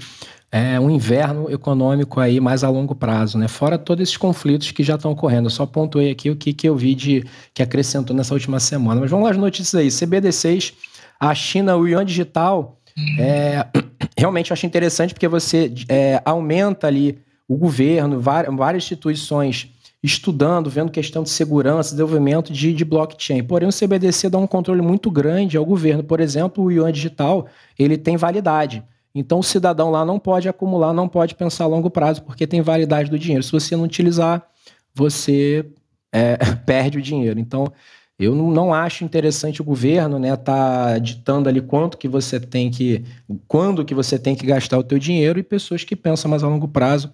[0.52, 3.46] é, um inverno econômico aí mais a longo prazo, né?
[3.46, 5.46] Fora todos esses conflitos que já estão ocorrendo.
[5.46, 7.24] Eu só pontuei aqui o que, que eu vi de
[7.54, 9.00] que acrescentou nessa última semana.
[9.00, 9.88] Mas vamos lá as notícias aí.
[9.88, 10.74] CBD6,
[11.18, 12.80] a China, o Yuan Digital,
[13.18, 13.66] é,
[14.18, 19.68] realmente eu acho interessante porque você é, aumenta ali o governo, várias, várias instituições
[20.02, 23.42] estudando, vendo questão de segurança, desenvolvimento de, de blockchain.
[23.42, 26.02] Porém, o CBDC dá um controle muito grande ao governo.
[26.02, 27.46] Por exemplo, o Yuan Digital,
[27.78, 28.82] ele tem validade.
[29.14, 32.62] Então o cidadão lá não pode acumular, não pode pensar a longo prazo, porque tem
[32.62, 33.42] validade do dinheiro.
[33.42, 34.46] Se você não utilizar,
[34.94, 35.66] você
[36.12, 37.38] é, perde o dinheiro.
[37.38, 37.72] Então,
[38.18, 43.02] eu não acho interessante o governo né tá ditando ali quanto que você tem que,
[43.48, 46.48] quando que você tem que gastar o teu dinheiro e pessoas que pensam mais a
[46.48, 47.10] longo prazo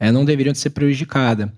[0.00, 1.48] é, não deveriam ser prejudicadas.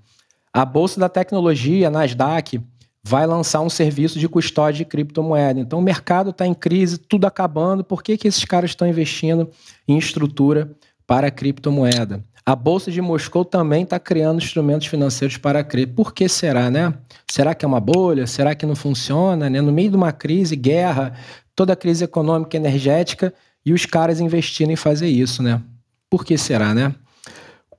[0.52, 2.60] A bolsa da tecnologia, a Nasdaq,
[3.02, 5.60] vai lançar um serviço de custódia de criptomoeda.
[5.60, 7.84] Então o mercado está em crise, tudo acabando.
[7.84, 9.48] Por que, que esses caras estão investindo
[9.86, 10.70] em estrutura
[11.06, 12.22] para criptomoeda?
[12.44, 15.94] A Bolsa de Moscou também está criando instrumentos financeiros para cripto.
[15.94, 16.94] Por que será, né?
[17.30, 18.26] Será que é uma bolha?
[18.26, 19.48] Será que não funciona?
[19.48, 19.60] Né?
[19.60, 21.12] No meio de uma crise, guerra,
[21.54, 23.32] toda a crise econômica e energética,
[23.64, 25.60] e os caras investindo em fazer isso, né?
[26.08, 26.94] Por que será, né?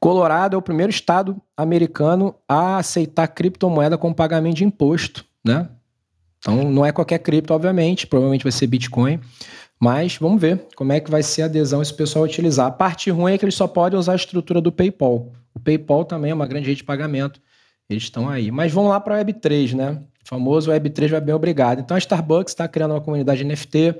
[0.02, 5.70] Colorado é o primeiro estado americano a aceitar criptomoeda como pagamento de imposto, né?
[6.40, 9.20] Então não é qualquer cripto, obviamente, provavelmente vai ser Bitcoin,
[9.80, 12.66] mas vamos ver como é que vai ser a adesão esse pessoal utilizar.
[12.66, 15.32] A parte ruim é que eles só podem usar a estrutura do PayPal.
[15.54, 17.40] O PayPal também é uma grande rede de pagamento.
[17.88, 18.50] Eles estão aí.
[18.50, 20.02] Mas vamos lá para a Web3, né?
[20.26, 21.80] O famoso Web3 vai bem obrigado.
[21.80, 23.96] Então a Starbucks está criando uma comunidade NFT.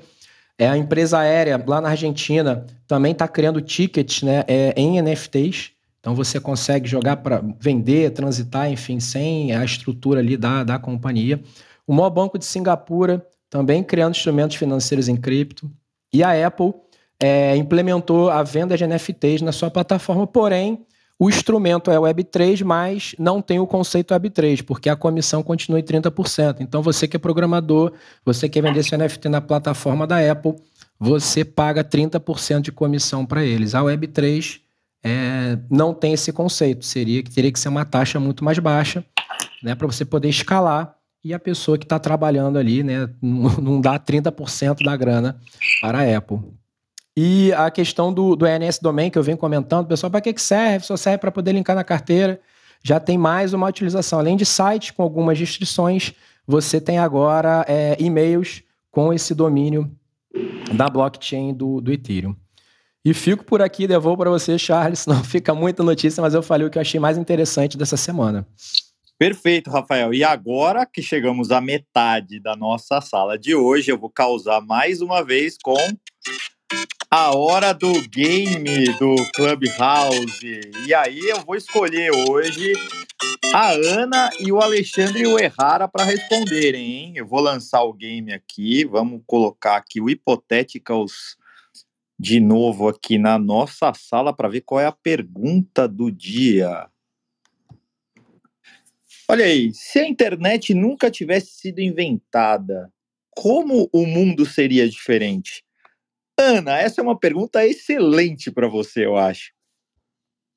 [0.58, 5.70] É, a empresa aérea lá na Argentina também está criando tickets né, é, em NFTs.
[6.02, 11.40] Então você consegue jogar para vender, transitar, enfim, sem a estrutura ali da, da companhia.
[11.86, 15.70] O maior banco de Singapura também criando instrumentos financeiros em cripto.
[16.12, 16.74] E a Apple
[17.22, 20.84] é, implementou a venda de NFTs na sua plataforma, porém
[21.18, 25.84] o instrumento é Web3, mas não tem o conceito Web3, porque a comissão continua em
[25.84, 26.56] 30%.
[26.58, 27.92] Então você que é programador,
[28.24, 30.56] você quer vender seu NFT na plataforma da Apple,
[30.98, 33.72] você paga 30% de comissão para eles.
[33.72, 34.62] A Web3
[35.02, 36.84] é, não tem esse conceito.
[36.84, 39.04] Seria que teria que ser uma taxa muito mais baixa,
[39.62, 43.98] né, para você poder escalar e a pessoa que está trabalhando ali, né, não dá
[43.98, 45.38] 30% da grana
[45.80, 46.40] para a Apple.
[47.16, 50.40] E a questão do, do ENS Domain que eu venho comentando, pessoal, para que, que
[50.40, 50.86] serve?
[50.86, 52.40] Só serve para poder linkar na carteira.
[52.82, 54.18] Já tem mais uma utilização.
[54.18, 56.14] Além de sites com algumas restrições,
[56.46, 59.90] você tem agora é, e-mails com esse domínio
[60.74, 62.34] da blockchain do, do Ethereum.
[63.04, 66.66] E fico por aqui, devolvo para você, Charles, não fica muita notícia, mas eu falei
[66.66, 68.46] o que eu achei mais interessante dessa semana.
[69.18, 70.12] Perfeito, Rafael.
[70.12, 75.00] E agora que chegamos à metade da nossa sala de hoje, eu vou causar mais
[75.00, 75.76] uma vez com
[77.10, 80.60] a hora do game do Clubhouse.
[80.86, 82.72] E aí eu vou escolher hoje
[83.54, 87.12] a Ana e o Alexandre Errara para responderem, hein?
[87.14, 91.36] Eu vou lançar o game aqui, vamos colocar aqui o Hipotéticos
[92.22, 96.88] de novo aqui na nossa sala para ver qual é a pergunta do dia.
[99.28, 102.92] Olha aí, se a internet nunca tivesse sido inventada,
[103.30, 105.64] como o mundo seria diferente?
[106.38, 109.52] Ana, essa é uma pergunta excelente para você, eu acho.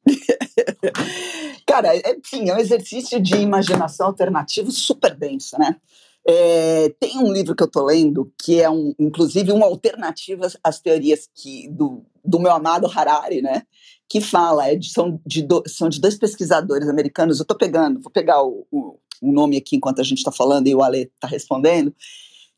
[1.65, 5.75] Cara, enfim, é um exercício de imaginação alternativo super denso, né?
[6.27, 10.79] É, tem um livro que eu estou lendo que é, um, inclusive, uma alternativa às
[10.79, 13.61] teorias que, do, do meu amado Harari, né?
[14.09, 17.37] Que fala, é de, são, de do, são de dois pesquisadores americanos.
[17.37, 20.67] Eu estou pegando, vou pegar o, o, o, nome aqui enquanto a gente está falando
[20.67, 21.93] e o Ale está respondendo.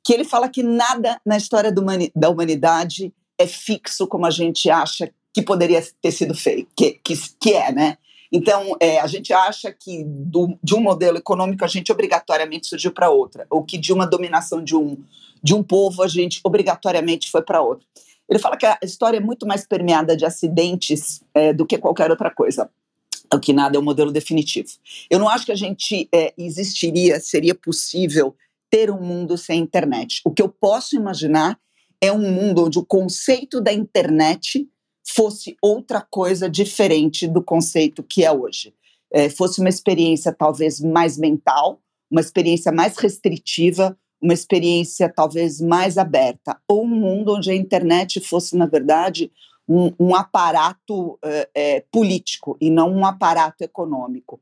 [0.04, 1.84] Que ele fala que nada na história do,
[2.16, 7.16] da humanidade é fixo como a gente acha que poderia ter sido feito, que, que,
[7.40, 7.98] que é, né?
[8.32, 12.92] Então, é, a gente acha que do, de um modelo econômico a gente obrigatoriamente surgiu
[12.92, 14.98] para outra, ou que de uma dominação de um,
[15.42, 17.86] de um povo a gente obrigatoriamente foi para outra.
[18.30, 22.12] Ele fala que a história é muito mais permeada de acidentes é, do que qualquer
[22.12, 22.70] outra coisa.
[23.34, 24.70] O que nada é um modelo definitivo.
[25.10, 28.36] Eu não acho que a gente é, existiria, seria possível
[28.70, 30.22] ter um mundo sem internet.
[30.26, 31.58] O que eu posso imaginar
[32.02, 34.68] é um mundo onde o conceito da internet
[35.08, 38.74] fosse outra coisa diferente do conceito que é hoje.
[39.12, 41.80] É, fosse uma experiência talvez mais mental,
[42.12, 48.20] uma experiência mais restritiva, uma experiência talvez mais aberta, ou um mundo onde a internet
[48.20, 49.32] fosse, na verdade,
[49.68, 54.42] um, um aparato é, é, político e não um aparato econômico.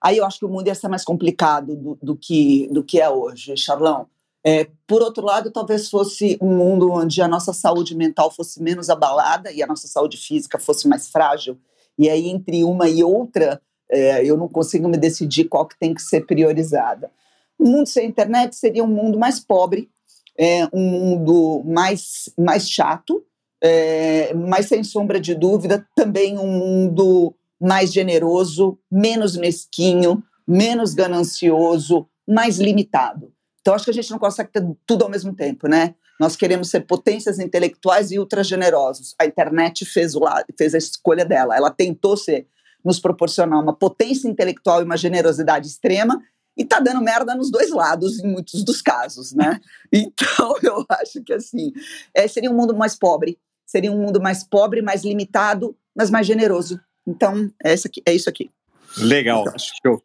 [0.00, 3.00] Aí eu acho que o mundo ia ser mais complicado do, do que, do que
[3.00, 4.08] é hoje, Charlão.
[4.44, 8.90] É, por outro lado, talvez fosse um mundo onde a nossa saúde mental fosse menos
[8.90, 11.58] abalada e a nossa saúde física fosse mais frágil.
[11.98, 15.94] E aí, entre uma e outra, é, eu não consigo me decidir qual que tem
[15.94, 17.10] que ser priorizada.
[17.58, 19.88] Um mundo sem internet seria um mundo mais pobre,
[20.36, 23.24] é, um mundo mais, mais chato,
[23.62, 32.08] é, mas sem sombra de dúvida, também um mundo mais generoso, menos mesquinho, menos ganancioso,
[32.26, 33.32] mais limitado.
[33.62, 35.94] Então, acho que a gente não consegue ter tudo ao mesmo tempo, né?
[36.20, 39.14] Nós queremos ser potências intelectuais e ultra generosos.
[39.18, 41.56] A internet fez, o lado, fez a escolha dela.
[41.56, 42.46] Ela tentou ser,
[42.84, 46.20] nos proporcionar uma potência intelectual e uma generosidade extrema,
[46.56, 49.60] e tá dando merda nos dois lados, em muitos dos casos, né?
[49.92, 51.72] Então, eu acho que, assim,
[52.12, 56.26] é, seria um mundo mais pobre, seria um mundo mais pobre, mais limitado, mas mais
[56.26, 56.80] generoso.
[57.06, 58.50] Então, é, aqui, é isso aqui.
[58.98, 60.02] Legal, show.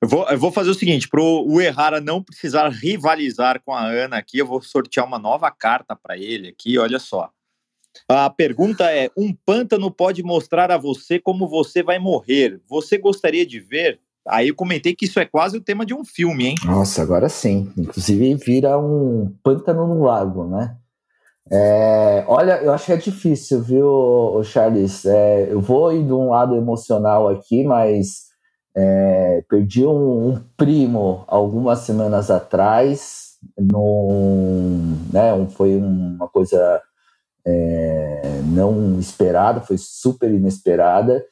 [0.00, 3.84] Eu vou, eu vou fazer o seguinte: para o Errara não precisar rivalizar com a
[3.84, 6.78] Ana aqui, eu vou sortear uma nova carta para ele aqui.
[6.78, 7.30] Olha só.
[8.08, 12.60] A pergunta é: um pântano pode mostrar a você como você vai morrer.
[12.68, 14.00] Você gostaria de ver?
[14.26, 16.54] Aí eu comentei que isso é quase o tema de um filme, hein?
[16.64, 17.72] Nossa, agora sim.
[17.76, 20.76] Inclusive vira um pântano no lago, né?
[21.50, 25.06] É, olha, eu acho que é difícil, viu, Charles?
[25.06, 28.27] É, eu vou ir de um lado emocional aqui, mas
[28.80, 33.36] é, perdi um, um, primo algumas semanas atrás.
[33.56, 36.80] Num, né, um, foi uma coisa
[37.44, 41.24] é, não esperada, foi super inesperada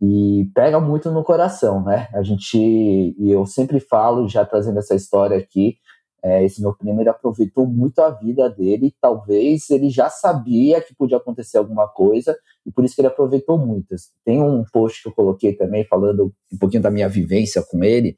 [0.00, 2.08] e pega muito no coração, né?
[2.14, 5.76] A gente, e eu sempre falo, já trazendo essa história aqui,
[6.22, 10.94] é, esse meu primo ele aproveitou muito a vida dele, talvez ele já sabia que
[10.94, 12.36] podia acontecer alguma coisa
[12.66, 13.94] e por isso que ele aproveitou muito.
[14.24, 18.16] Tem um post que eu coloquei também falando um pouquinho da minha vivência com ele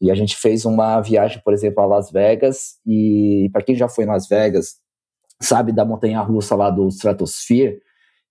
[0.00, 3.88] e a gente fez uma viagem, por exemplo, a Las Vegas e para quem já
[3.88, 4.76] foi em Las Vegas
[5.42, 7.80] sabe da montanha russa lá do Stratosphere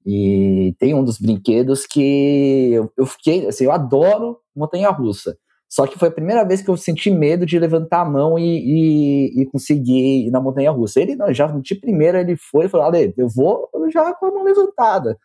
[0.06, 5.38] e tem um dos brinquedos que eu, eu fiquei assim, eu adoro montanha russa
[5.70, 8.44] só que foi a primeira vez que eu senti medo de levantar a mão e,
[8.44, 11.00] e, e conseguir ir na montanha russa.
[11.00, 14.32] Ele não, já de primeira ele foi e falou: Ale, eu vou já com a
[14.32, 15.16] mão levantada.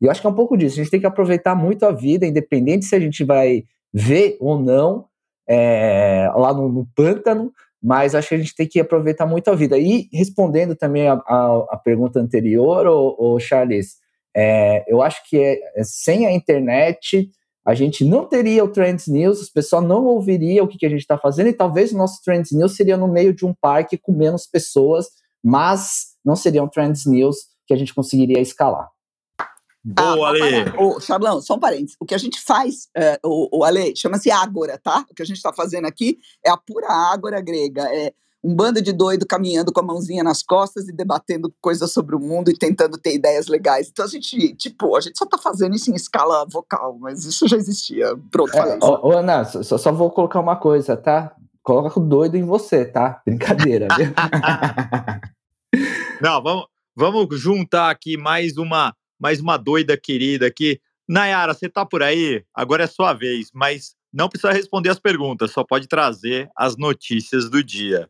[0.00, 0.74] E eu acho que é um pouco disso.
[0.74, 4.58] A gente tem que aproveitar muito a vida, independente se a gente vai ver ou
[4.58, 5.06] não
[5.48, 9.54] é, lá no, no, pântano, mas acho que a gente tem que aproveitar muito a
[9.54, 9.78] vida.
[9.78, 13.96] E respondendo também a, a, a pergunta anterior, o, Charles,
[14.36, 17.30] é, eu acho que é, é sem a internet
[17.66, 20.88] a gente não teria o Trends News, o pessoal não ouviria o que, que a
[20.88, 23.98] gente está fazendo, e talvez o nosso Trends News seria no meio de um parque
[23.98, 25.08] com menos pessoas,
[25.42, 27.36] mas não seria um Trends News
[27.66, 28.88] que a gente conseguiria escalar.
[29.88, 30.72] Boa, ah, Ale!
[30.78, 31.96] Ô, Charlão, só um parênteses.
[32.00, 35.06] O que a gente faz, é, o, o Ale, chama-se Ágora, tá?
[35.08, 37.82] O que a gente está fazendo aqui é a pura Ágora grega.
[37.94, 38.12] É,
[38.42, 42.20] um bando de doido caminhando com a mãozinha nas costas e debatendo coisas sobre o
[42.20, 43.88] mundo e tentando ter ideias legais.
[43.88, 47.46] Então a gente, tipo, a gente só tá fazendo isso em escala vocal, mas isso
[47.46, 48.16] já existia.
[48.30, 48.78] Pronto, é.
[48.82, 51.32] Ô, ô, Ana, só, só vou colocar uma coisa, tá?
[51.62, 53.22] Coloca o doido em você, tá?
[53.24, 54.12] Brincadeira, viu?
[56.20, 60.80] Não, vamos, vamos juntar aqui mais uma, mais uma doida querida aqui.
[61.08, 62.44] Nayara, você tá por aí?
[62.54, 67.50] Agora é sua vez, mas não precisa responder as perguntas, só pode trazer as notícias
[67.50, 68.08] do dia.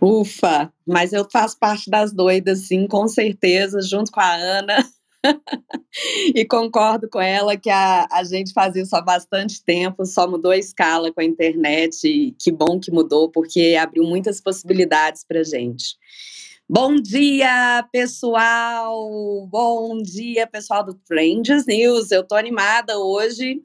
[0.00, 4.88] Ufa, mas eu faço parte das doidas, sim, com certeza, junto com a Ana.
[6.34, 10.50] e concordo com ela que a, a gente faz isso há bastante tempo, só mudou
[10.50, 15.42] a escala com a internet, e que bom que mudou, porque abriu muitas possibilidades para
[15.42, 15.96] gente.
[16.68, 19.46] Bom dia, pessoal!
[19.48, 22.10] Bom dia, pessoal do Trends News.
[22.10, 23.60] Eu tô animada hoje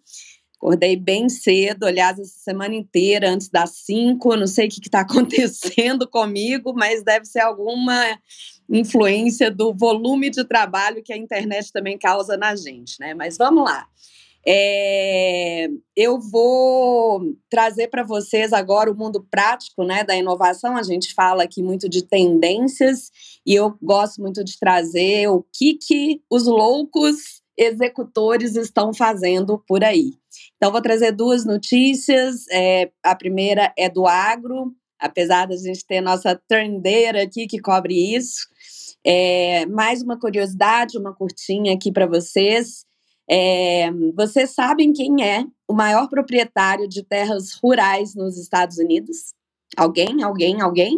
[0.57, 4.35] Acordei bem cedo, aliás, essa semana inteira, antes das cinco.
[4.35, 8.19] Não sei o que está acontecendo comigo, mas deve ser alguma
[8.67, 13.13] influência do volume de trabalho que a internet também causa na gente, né?
[13.13, 13.87] Mas vamos lá.
[14.49, 20.77] É, eu vou trazer para vocês agora o mundo prático né, da inovação.
[20.77, 23.11] A gente fala aqui muito de tendências
[23.45, 29.83] e eu gosto muito de trazer o que, que os loucos executores estão fazendo por
[29.83, 30.13] aí.
[30.55, 32.45] Então, vou trazer duas notícias.
[32.49, 38.15] É, a primeira é do agro, apesar da gente ter nossa trendeira aqui que cobre
[38.15, 38.47] isso.
[39.05, 42.86] É, mais uma curiosidade, uma curtinha aqui para vocês.
[43.29, 49.33] É, vocês sabem quem é o maior proprietário de terras rurais nos Estados Unidos?
[49.75, 50.23] Alguém?
[50.23, 50.61] Alguém?
[50.61, 50.97] Alguém?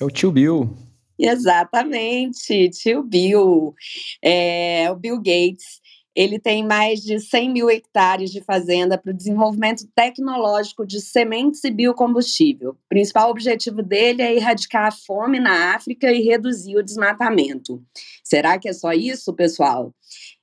[0.00, 0.76] É o tio Bill.
[1.18, 3.74] Exatamente, tio Bill,
[4.22, 5.80] é, o Bill Gates.
[6.14, 11.62] Ele tem mais de 100 mil hectares de fazenda para o desenvolvimento tecnológico de sementes
[11.62, 12.70] e biocombustível.
[12.70, 17.82] O principal objetivo dele é erradicar a fome na África e reduzir o desmatamento.
[18.24, 19.94] Será que é só isso, pessoal?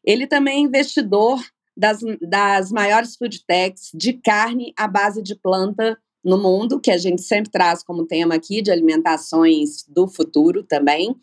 [0.04, 1.40] Ele também é investidor
[1.76, 6.98] das, das maiores food techs de carne à base de planta no mundo, que a
[6.98, 11.16] gente sempre traz como tema aqui de alimentações do futuro também,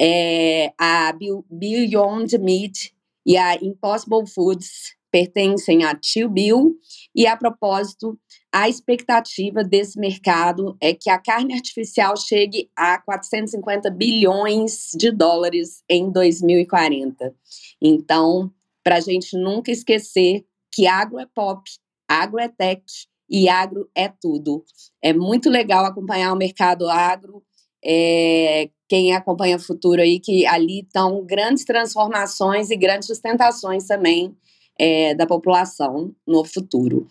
[0.00, 1.12] é a
[1.50, 2.94] Beyond Meat
[3.26, 6.76] e a Impossible Foods pertencem a Tio Bill
[7.14, 8.18] e a propósito,
[8.52, 15.82] a expectativa desse mercado é que a carne artificial chegue a 450 bilhões de dólares
[15.88, 17.34] em 2040.
[17.80, 18.50] Então,
[18.82, 21.62] para a gente nunca esquecer que agro é pop,
[22.08, 22.82] agro é tech
[23.28, 24.64] e agro é tudo.
[25.02, 27.42] É muito legal acompanhar o mercado agro.
[27.84, 34.34] É, quem acompanha o futuro aí, que ali estão grandes transformações e grandes sustentações também
[34.78, 37.06] é, da população no futuro.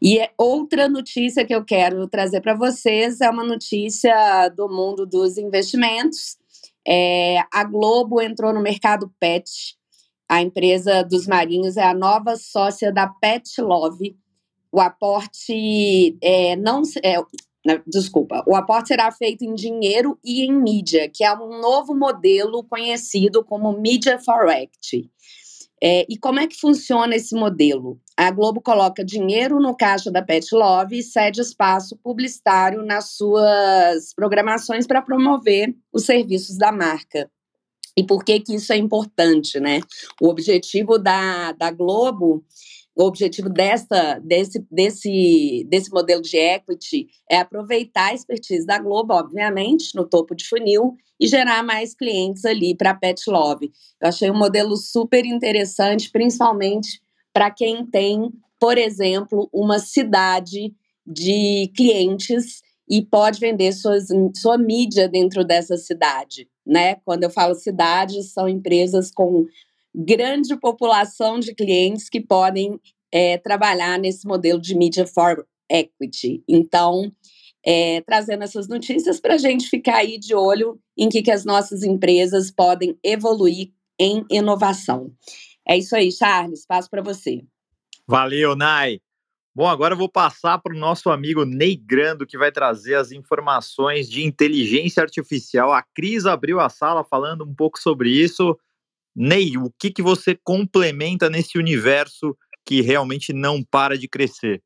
[0.00, 5.06] E é outra notícia que eu quero trazer para vocês é uma notícia do mundo
[5.06, 6.38] dos investimentos.
[6.86, 9.78] É, a Globo entrou no mercado pet.
[10.28, 14.16] A empresa dos marinhos é a nova sócia da Pet Love,
[14.72, 17.16] o aporte é, não é,
[17.86, 22.62] desculpa, o aporte será feito em dinheiro e em mídia, que é um novo modelo
[22.64, 25.10] conhecido como Media for Act.
[25.82, 27.98] É, e como é que funciona esse modelo?
[28.16, 34.12] A Globo coloca dinheiro no caixa da Pet Love e cede espaço publicitário nas suas
[34.14, 37.30] programações para promover os serviços da marca.
[37.96, 39.80] E por que, que isso é importante, né?
[40.20, 42.44] O objetivo da, da Globo
[43.00, 49.14] o objetivo dessa, desse, desse, desse modelo de equity é aproveitar a expertise da Globo,
[49.14, 53.70] obviamente, no topo de funil, e gerar mais clientes ali para a Pet Love.
[54.00, 57.00] Eu achei um modelo super interessante, principalmente
[57.32, 60.74] para quem tem, por exemplo, uma cidade
[61.06, 66.96] de clientes e pode vender suas, sua mídia dentro dessa cidade, né?
[67.04, 69.46] Quando eu falo cidade, são empresas com
[69.94, 72.78] grande população de clientes que podem
[73.12, 76.42] é, trabalhar nesse modelo de media for equity.
[76.48, 77.12] Então,
[77.64, 81.44] é, trazendo essas notícias para a gente ficar aí de olho em que, que as
[81.44, 85.12] nossas empresas podem evoluir em inovação.
[85.68, 87.42] É isso aí, Charles, passo para você.
[88.06, 88.98] Valeu, Nai.
[89.54, 93.12] Bom, agora eu vou passar para o nosso amigo Ney Grando, que vai trazer as
[93.12, 95.72] informações de inteligência artificial.
[95.72, 98.56] A Cris abriu a sala falando um pouco sobre isso.
[99.22, 104.62] Ney, o que, que você complementa nesse universo que realmente não para de crescer?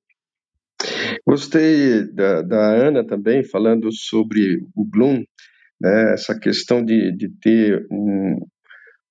[1.26, 5.24] Gostei da, da Ana também, falando sobre o Bloom,
[5.80, 8.46] né, essa questão de, de ter um,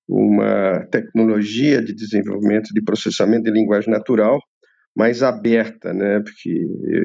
[0.08, 4.40] uma tecnologia de desenvolvimento de processamento de linguagem natural
[4.96, 6.52] mais aberta, né, porque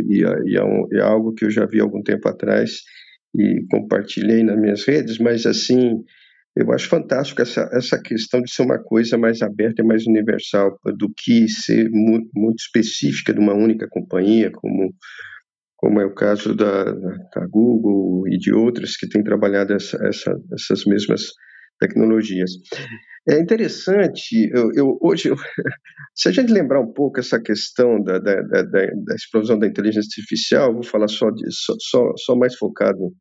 [0.09, 2.83] e, e é, um, é algo que eu já vi algum tempo atrás
[3.37, 6.05] e compartilhei nas minhas redes, mas assim,
[6.57, 10.77] eu acho fantástico essa, essa questão de ser uma coisa mais aberta e mais universal
[10.97, 14.93] do que ser muito, muito específica de uma única companhia, como,
[15.77, 20.37] como é o caso da, da Google e de outras que têm trabalhado essa, essa,
[20.53, 21.23] essas mesmas
[21.81, 22.51] tecnologias.
[23.29, 25.37] É interessante, eu, eu hoje, eu,
[26.15, 30.09] se a gente lembrar um pouco essa questão da, da, da, da explosão da inteligência
[30.09, 33.13] artificial, vou falar só, de, só, só, só mais focado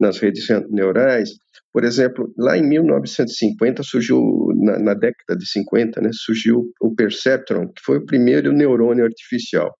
[0.00, 1.30] nas redes neurais,
[1.72, 4.20] por exemplo, lá em 1950 surgiu,
[4.62, 9.72] na, na, década de 50, né, surgiu o perceptron, que foi o primeiro neurônio artificial.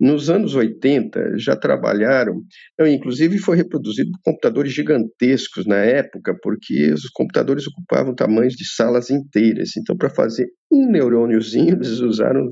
[0.00, 2.42] Nos anos 80 já trabalharam,
[2.80, 9.10] inclusive foi reproduzido por computadores gigantescos na época, porque os computadores ocupavam tamanhos de salas
[9.10, 9.76] inteiras.
[9.76, 12.50] Então, para fazer um neurôniozinho, eles usaram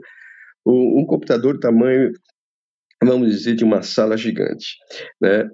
[0.66, 2.12] um, computador tamanho,
[3.02, 4.76] vamos dizer, de uma sala gigante.
[5.18, 5.48] Né?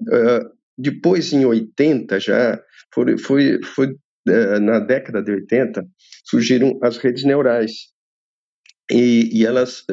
[0.77, 2.61] Depois, em 80 já,
[2.93, 3.95] foi, foi, foi
[4.27, 5.87] é, na década de 80,
[6.25, 7.73] surgiram as redes neurais.
[8.91, 9.85] E, e elas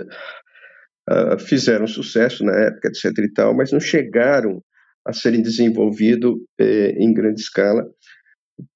[1.09, 3.05] uh, fizeram sucesso na época, etc.
[3.19, 4.61] e tal, mas não chegaram
[5.05, 7.83] a serem desenvolvidas eh, em grande escala,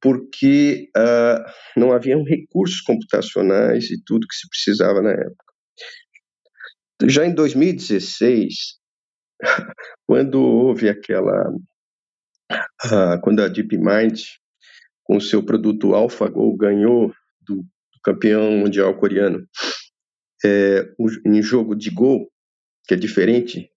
[0.01, 5.45] porque uh, não haviam recursos computacionais e tudo que se precisava na época.
[7.07, 8.79] Já em 2016,
[10.07, 11.53] quando houve aquela
[12.83, 14.21] ah, quando a DeepMind,
[15.03, 17.65] com o seu produto AlphaGo, ganhou do,
[18.05, 19.47] campeão mundial coreano
[20.45, 20.87] é,
[21.25, 22.29] em jogo de Go,
[22.87, 23.67] que é diferente,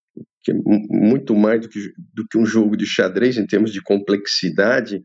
[0.43, 1.81] que é muito mais do que,
[2.15, 5.03] do que um jogo de xadrez em termos de complexidade,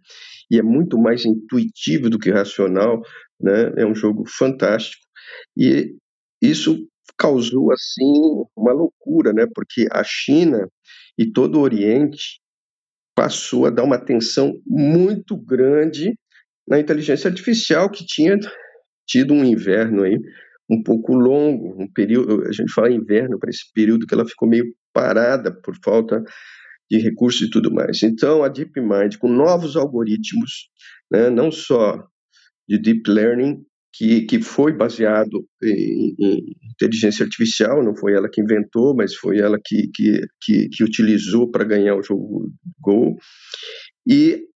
[0.51, 3.01] e é muito mais intuitivo do que racional,
[3.39, 3.71] né?
[3.77, 5.01] é um jogo fantástico.
[5.57, 5.95] E
[6.41, 6.85] isso
[7.17, 8.11] causou, assim,
[8.55, 9.47] uma loucura, né?
[9.55, 10.67] porque a China
[11.17, 12.41] e todo o Oriente
[13.15, 16.13] passou a dar uma atenção muito grande
[16.67, 18.37] na inteligência artificial que tinha
[19.05, 20.17] tido um inverno aí
[20.69, 24.47] um pouco longo, um período, a gente fala inverno para esse período que ela ficou
[24.47, 26.23] meio parada por falta
[26.89, 28.01] de recursos e tudo mais.
[28.01, 30.69] Então a DeepMind com novos algoritmos,
[31.11, 32.07] né, não só
[32.67, 33.63] de deep learning
[33.93, 39.39] que, que foi baseado em, em, inteligência artificial, não foi ela que inventou, mas foi
[39.39, 43.15] ela que, que, que, que utilizou para ganhar o jogo Go.
[44.07, 44.47] E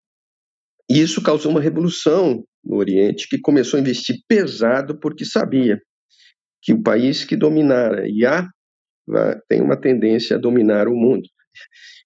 [0.89, 5.79] isso causou uma revolução no Oriente, que começou a investir pesado porque sabia
[6.61, 8.49] que o país que dominara IA
[9.47, 11.29] tem uma tendência a dominar o mundo.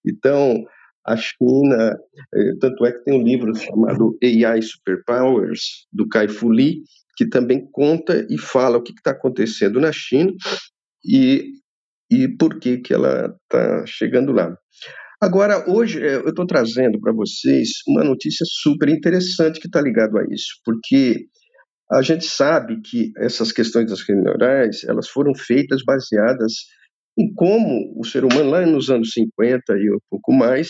[0.05, 0.63] Então,
[1.05, 1.97] a China,
[2.35, 6.83] eh, tanto é que tem um livro chamado AI Superpowers, do Kai Fu Lee,
[7.21, 10.33] que também conta e fala o que está acontecendo na China
[11.05, 11.51] e,
[12.09, 14.57] e por que, que ela está chegando lá.
[15.21, 20.17] Agora, hoje é, eu estou trazendo para vocês uma notícia super interessante que está ligado
[20.17, 21.27] a isso, porque
[21.91, 26.53] a gente sabe que essas questões das neurais elas foram feitas baseadas
[27.19, 30.69] e como o ser humano lá nos anos 50 e um pouco mais,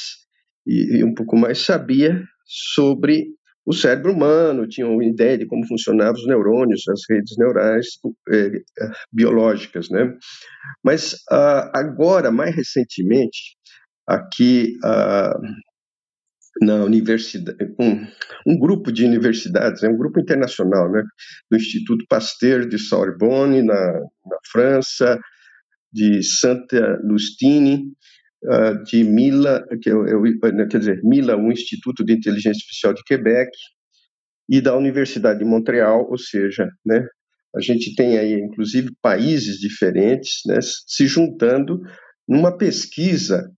[0.67, 3.27] e, e um pouco mais sabia sobre
[3.65, 7.85] o cérebro humano, tinha uma ideia de como funcionavam os neurônios, as redes neurais
[8.31, 8.51] é,
[9.11, 10.13] biológicas, né?
[10.83, 13.55] Mas uh, agora, mais recentemente,
[14.07, 15.39] aqui uh,
[16.61, 18.05] na universidade, um,
[18.47, 21.03] um, grupo de universidades, é um grupo internacional, né,
[21.49, 25.19] do Instituto Pasteur de Sorbonne, na, na França,
[25.93, 27.91] de Santa Lustine,
[28.45, 30.21] uh, de Mila, que eu, eu,
[30.69, 33.51] quer dizer, Mila, o Instituto de Inteligência Artificial de Quebec,
[34.49, 37.07] e da Universidade de Montreal, ou seja, né,
[37.55, 41.81] a gente tem aí, inclusive, países diferentes né, se juntando
[42.27, 43.49] numa pesquisa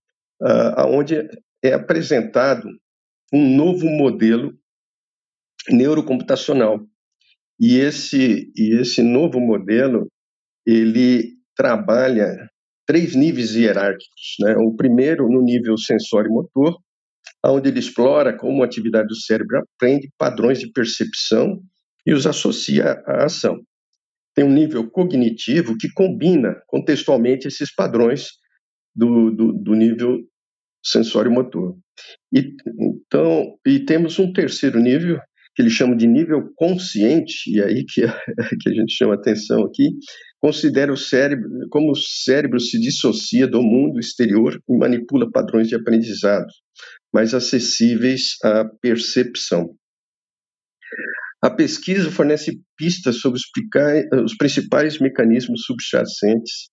[0.42, 1.16] uh, onde
[1.62, 2.68] é apresentado
[3.32, 4.52] um novo modelo
[5.70, 6.80] neurocomputacional.
[7.58, 10.08] E esse, e esse novo modelo,
[10.66, 12.48] ele trabalha
[12.86, 14.36] três níveis hierárquicos.
[14.40, 14.54] Né?
[14.56, 16.76] O primeiro, no nível sensório-motor,
[17.44, 21.60] onde ele explora como a atividade do cérebro aprende padrões de percepção
[22.06, 23.58] e os associa à ação.
[24.34, 28.30] Tem um nível cognitivo que combina contextualmente esses padrões
[28.94, 30.18] do, do, do nível
[30.84, 31.76] sensório-motor.
[32.32, 35.18] E, então, e temos um terceiro nível,
[35.54, 38.02] que ele chama de nível consciente, e aí que,
[38.60, 39.90] que a gente chama atenção aqui,
[40.40, 45.74] considera o cérebro, como o cérebro se dissocia do mundo exterior e manipula padrões de
[45.74, 46.46] aprendizado
[47.12, 49.74] mais acessíveis à percepção.
[51.40, 56.70] A pesquisa fornece pistas sobre explicar os principais mecanismos subjacentes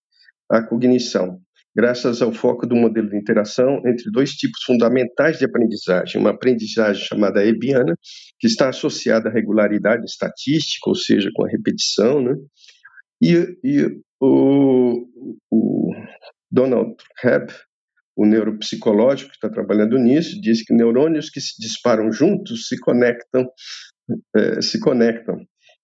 [0.50, 1.40] à cognição,
[1.76, 7.04] graças ao foco do modelo de interação entre dois tipos fundamentais de aprendizagem, uma aprendizagem
[7.04, 7.96] chamada Hebbiana,
[8.40, 12.36] que está associada à regularidade estatística, ou seja, com a repetição, né?
[13.22, 15.08] e, e o,
[15.50, 15.92] o
[16.52, 17.54] Donald Hebb,
[18.16, 23.50] o neuropsicológico que está trabalhando nisso, diz que neurônios que se disparam juntos se conectam,
[24.36, 25.38] é, se conectam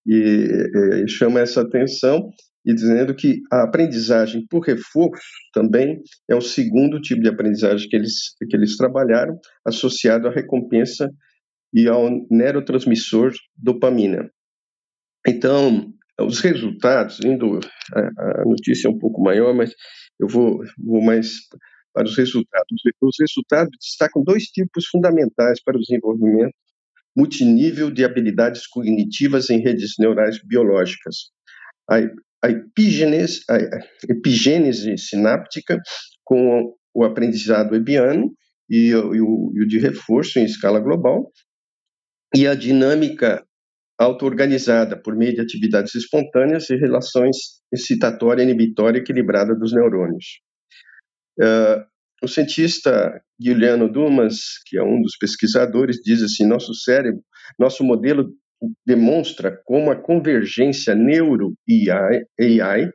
[0.05, 2.29] e, e chama essa atenção
[2.68, 7.95] e dizendo que a aprendizagem por reforço também é o segundo tipo de aprendizagem que
[7.95, 11.09] eles, que eles trabalharam, associado à recompensa
[11.74, 14.30] e ao neurotransmissor dopamina.
[15.26, 17.57] Então, os resultados, indo
[17.93, 19.74] a, a notícia é um pouco maior, mas
[20.20, 21.38] eu vou, vou mais
[21.93, 22.68] para os resultados.
[23.01, 26.53] Os resultados destacam dois tipos fundamentais para o desenvolvimento
[27.15, 31.32] multinível de habilidades cognitivas em redes neurais biológicas.
[31.89, 31.99] A,
[32.43, 33.57] a, epigênese, a
[34.09, 35.79] epigênese sináptica
[36.23, 38.33] com o aprendizado webiano
[38.69, 41.31] e, e, o, e o de reforço em escala global,
[42.35, 43.45] e a dinâmica
[43.99, 47.38] auto-organizada por meio de atividades espontâneas e relações
[47.71, 50.41] excitatória, inibitória equilibrada dos neurônios.
[51.39, 51.83] Uh,
[52.21, 57.21] o cientista Guilherme Dumas, que é um dos pesquisadores, diz assim: nosso cérebro,
[57.59, 58.31] nosso modelo
[58.86, 62.89] demonstra como a convergência neuro-AI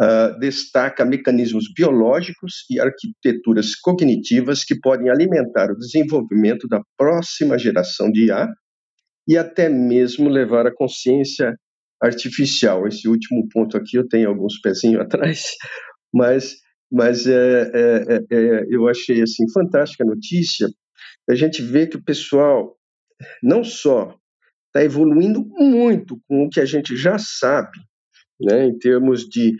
[0.00, 8.10] uh, destaca mecanismos biológicos e arquiteturas cognitivas que podem alimentar o desenvolvimento da próxima geração
[8.10, 8.48] de IA
[9.28, 11.54] e até mesmo levar a consciência
[12.02, 12.86] artificial.
[12.86, 15.56] Esse último ponto aqui eu tenho alguns pezinhos atrás,
[16.12, 16.56] mas
[16.92, 20.68] mas é, é, é, é, eu achei assim fantástica a notícia.
[21.28, 22.76] A gente vê que o pessoal
[23.40, 24.18] não só
[24.70, 27.78] está evoluindo muito com o que a gente já sabe,
[28.40, 29.56] né, em termos de,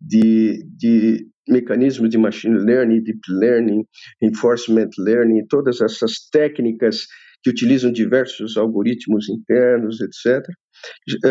[0.00, 3.84] de, de mecanismos de machine learning, deep learning,
[4.20, 7.06] reinforcement learning, todas essas técnicas
[7.42, 10.42] que utilizam diversos algoritmos internos, etc.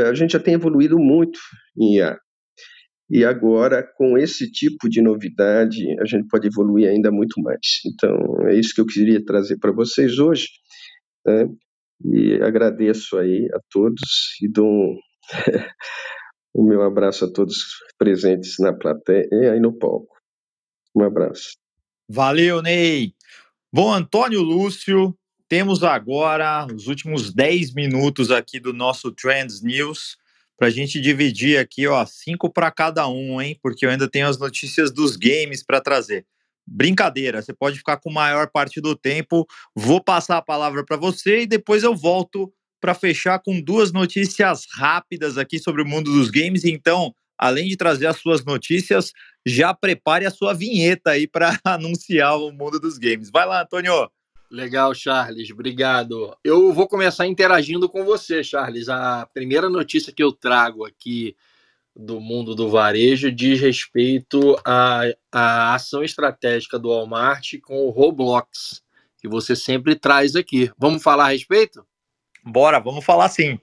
[0.08, 1.40] A gente já tem evoluído muito
[1.78, 2.18] em IA.
[3.10, 7.82] E agora, com esse tipo de novidade, a gente pode evoluir ainda muito mais.
[7.86, 10.48] Então, é isso que eu queria trazer para vocês hoje.
[11.26, 11.48] Né?
[12.04, 14.98] E agradeço aí a todos e dou
[16.54, 17.56] o meu abraço a todos
[17.98, 20.16] presentes na plateia e aí no palco.
[20.96, 21.58] Um abraço.
[22.10, 23.14] Valeu, Ney.
[23.74, 25.18] Bom, Antônio Lúcio,
[25.48, 30.18] temos agora os últimos 10 minutos aqui do nosso Trends News
[30.58, 33.60] para a gente dividir aqui, ó, cinco para cada um, hein?
[33.62, 36.26] Porque eu ainda tenho as notícias dos games para trazer.
[36.68, 39.45] Brincadeira, você pode ficar com maior parte do tempo.
[39.76, 42.51] Vou passar a palavra para você e depois eu volto
[42.82, 46.66] para fechar com duas notícias rápidas aqui sobre o mundo dos games.
[46.66, 49.11] Então, além de trazer as suas notícias,
[49.45, 53.30] já prepare a sua vinheta aí para anunciar o mundo dos games.
[53.30, 54.09] Vai lá, Antônio.
[54.49, 56.36] Legal, Charles, obrigado.
[56.43, 58.88] Eu vou começar interagindo com você, Charles.
[58.88, 61.36] A primeira notícia que eu trago aqui
[61.96, 68.84] do mundo do varejo diz respeito à, à ação estratégica do Walmart com o Roblox,
[69.18, 70.70] que você sempre traz aqui.
[70.78, 71.86] Vamos falar a respeito?
[72.43, 73.60] Bora, vamos falar sim.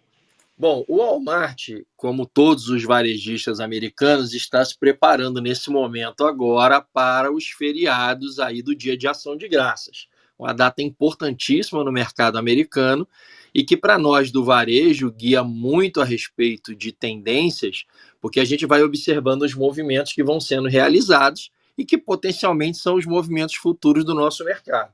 [0.56, 7.32] Bom, o Walmart, como todos os varejistas americanos, está se preparando nesse momento agora para
[7.32, 10.06] os feriados aí do Dia de Ação de Graças.
[10.38, 13.08] Uma data importantíssima no mercado americano
[13.54, 17.84] e que para nós do varejo guia muito a respeito de tendências,
[18.20, 22.96] porque a gente vai observando os movimentos que vão sendo realizados e que potencialmente são
[22.96, 24.92] os movimentos futuros do nosso mercado.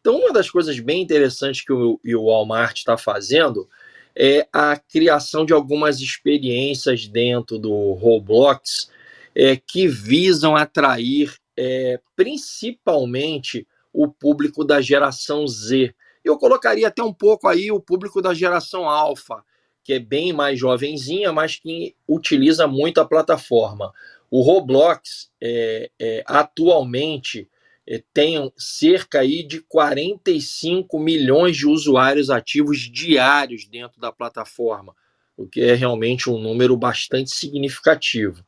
[0.00, 3.68] Então, uma das coisas bem interessantes que o, o Walmart está fazendo
[4.14, 8.90] é a criação de algumas experiências dentro do Roblox
[9.34, 15.94] é, que visam atrair é, principalmente o público da geração Z,
[16.28, 19.42] eu colocaria até um pouco aí o público da geração alfa,
[19.82, 23.92] que é bem mais jovenzinha, mas que utiliza muito a plataforma.
[24.30, 27.48] O Roblox é, é, atualmente
[27.86, 34.94] é, tem cerca aí de 45 milhões de usuários ativos diários dentro da plataforma,
[35.34, 38.44] o que é realmente um número bastante significativo.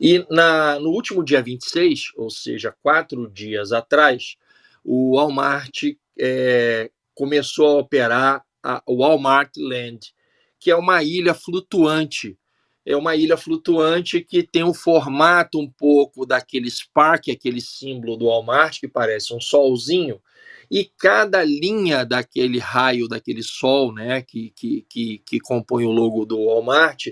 [0.00, 4.36] E na, no último dia 26, ou seja, quatro dias atrás,
[4.82, 5.82] o Walmart
[6.18, 6.90] é,
[7.22, 10.12] começou a operar a Walmart Land,
[10.58, 12.36] que é uma ilha flutuante.
[12.84, 18.24] É uma ilha flutuante que tem um formato um pouco daquele Spark, aquele símbolo do
[18.24, 20.20] Walmart, que parece um solzinho,
[20.68, 26.24] e cada linha daquele raio, daquele sol, né, que, que, que, que compõe o logo
[26.24, 27.06] do Walmart,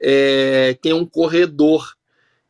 [0.00, 1.86] é, tem um corredor.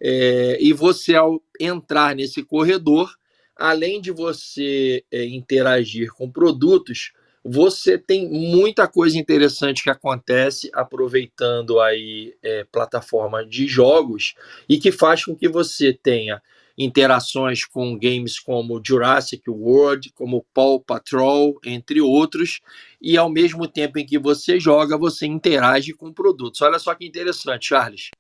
[0.01, 3.19] É, e você, ao entrar nesse corredor,
[3.61, 7.13] além de você é, interagir com produtos,
[7.45, 14.35] você tem muita coisa interessante que acontece aproveitando aí é, plataforma de jogos
[14.67, 16.41] e que faz com que você tenha
[16.77, 22.61] interações com games como Jurassic World, como Paw Patrol, entre outros,
[23.01, 26.63] e ao mesmo tempo em que você joga, você interage com produtos.
[26.63, 28.11] Olha só que interessante, Charles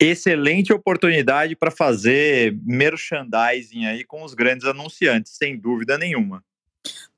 [0.00, 6.42] excelente oportunidade para fazer merchandising aí com os grandes anunciantes, sem dúvida nenhuma.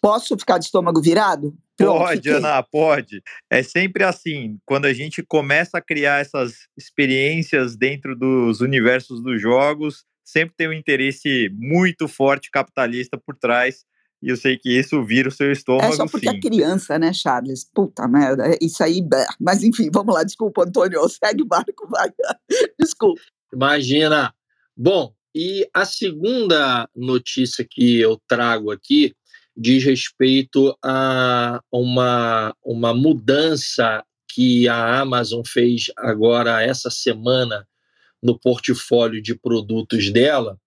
[0.01, 1.55] Posso ficar de estômago virado?
[1.77, 2.33] Pronto, pode, fiquei.
[2.33, 3.23] Ana, pode.
[3.51, 9.41] É sempre assim, quando a gente começa a criar essas experiências dentro dos universos dos
[9.41, 13.85] jogos, sempre tem um interesse muito forte capitalista por trás
[14.23, 15.93] e eu sei que isso vira o seu estômago.
[15.93, 16.37] É só porque sim.
[16.37, 17.65] é criança, né, Charles?
[17.65, 19.03] Puta merda, é isso aí.
[19.41, 21.01] Mas enfim, vamos lá, desculpa, Antônio.
[21.09, 22.11] Segue o barco, vai.
[22.79, 23.21] Desculpa.
[23.53, 24.35] Imagina.
[24.77, 29.15] Bom, e a segunda notícia que eu trago aqui
[29.57, 37.67] diz respeito a uma, uma mudança que a Amazon fez agora essa semana
[38.23, 40.59] no portfólio de produtos dela.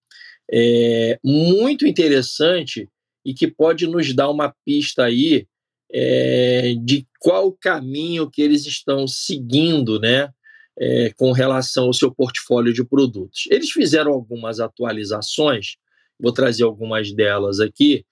[0.50, 2.88] É muito interessante
[3.24, 5.46] e que pode nos dar uma pista aí
[5.92, 10.30] é, de qual caminho que eles estão seguindo, né,
[10.78, 13.44] é, com relação ao seu portfólio de produtos.
[13.50, 15.76] Eles fizeram algumas atualizações,
[16.18, 18.04] vou trazer algumas delas aqui,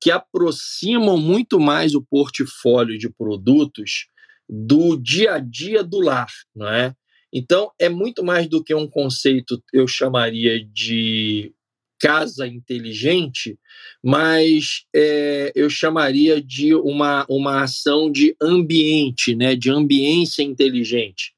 [0.00, 4.08] que aproximam muito mais o portfólio de produtos
[4.48, 6.94] do dia a dia do lar, não é?
[7.32, 11.54] Então, é muito mais do que um conceito, eu chamaria de
[12.02, 13.56] casa inteligente,
[14.02, 21.32] mas é, eu chamaria de uma, uma ação de ambiente, né, de ambiência inteligente.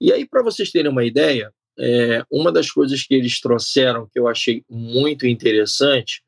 [0.00, 4.18] E aí, para vocês terem uma ideia, é, uma das coisas que eles trouxeram que
[4.18, 6.22] eu achei muito interessante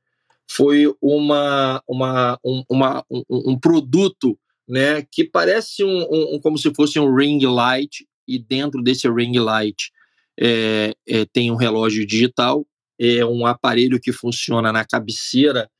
[0.50, 4.36] foi uma, uma, um, uma, um, um produto
[4.68, 9.38] né, que parece um, um, como se fosse um ring light, e dentro desse ring
[9.38, 9.92] light
[10.38, 12.66] é, é, tem um relógio digital
[12.98, 15.70] é um aparelho que funciona na cabeceira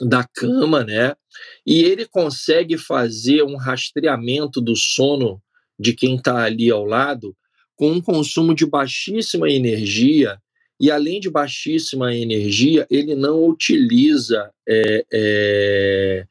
[0.00, 1.14] da cama, né?
[1.66, 5.40] E ele consegue fazer um rastreamento do sono
[5.78, 7.36] de quem está ali ao lado
[7.74, 10.38] com um consumo de baixíssima energia
[10.82, 16.26] e além de baixíssima energia, ele não utiliza é, é,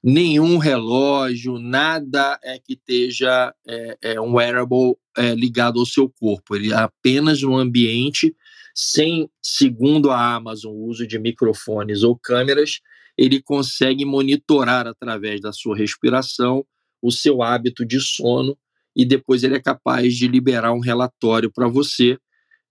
[0.00, 6.54] nenhum relógio, nada é que esteja é, é um wearable é, ligado ao seu corpo.
[6.54, 8.32] Ele é apenas um ambiente
[8.76, 12.80] sem, segundo a Amazon, o uso de microfones ou câmeras,
[13.16, 16.62] ele consegue monitorar através da sua respiração
[17.00, 18.56] o seu hábito de sono
[18.94, 22.18] e depois ele é capaz de liberar um relatório para você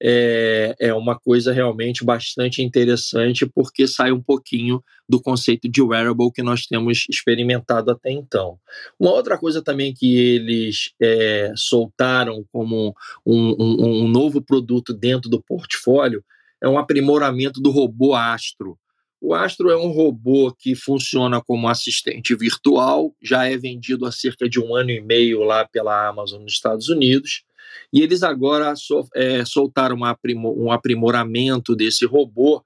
[0.02, 6.32] é, é uma coisa realmente bastante interessante, porque sai um pouquinho do conceito de wearable
[6.32, 8.60] que nós temos experimentado até então.
[9.00, 12.94] Uma outra coisa também que eles é, soltaram como
[13.26, 16.24] um, um, um novo produto dentro do portfólio
[16.62, 18.78] é um aprimoramento do robô Astro.
[19.22, 24.48] O Astro é um robô que funciona como assistente virtual, já é vendido há cerca
[24.48, 27.44] de um ano e meio lá pela Amazon nos Estados Unidos.
[27.92, 28.74] E eles agora
[29.16, 32.64] é, soltaram um aprimoramento desse robô,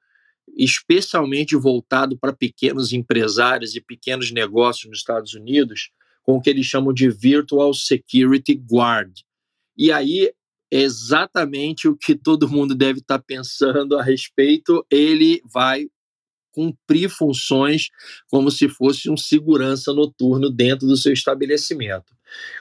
[0.58, 5.92] especialmente voltado para pequenos empresários e pequenos negócios nos Estados Unidos,
[6.24, 9.20] com o que eles chamam de Virtual Security Guard.
[9.78, 10.32] E aí,
[10.72, 15.88] exatamente o que todo mundo deve estar pensando a respeito, ele vai
[16.52, 17.90] cumprir funções
[18.30, 22.14] como se fosse um segurança noturno dentro do seu estabelecimento.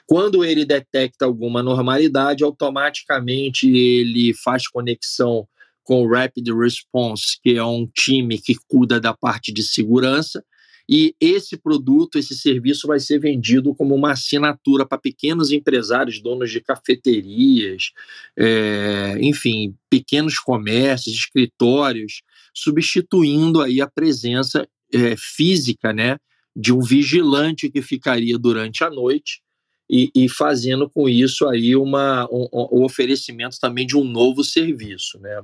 [0.05, 5.47] Quando ele detecta alguma normalidade, automaticamente ele faz conexão
[5.83, 10.43] com o Rapid Response, que é um time que cuida da parte de segurança,
[10.91, 16.49] e esse produto, esse serviço vai ser vendido como uma assinatura para pequenos empresários, donos
[16.49, 17.91] de cafeterias,
[18.35, 22.23] é, enfim, pequenos comércios, escritórios,
[22.55, 26.17] substituindo aí a presença é, física, né,
[26.55, 29.43] de um vigilante que ficaria durante a noite
[29.89, 35.19] e, e fazendo com isso aí uma, um, um, oferecimento também de um novo serviço,
[35.19, 35.41] né.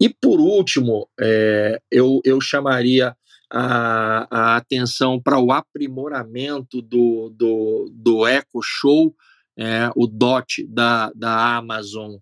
[0.00, 3.14] E por último, é, eu, eu chamaria
[3.52, 9.14] a, a atenção para o aprimoramento do, do, do Echo Show,
[9.56, 12.16] é, o DOT da, da Amazon,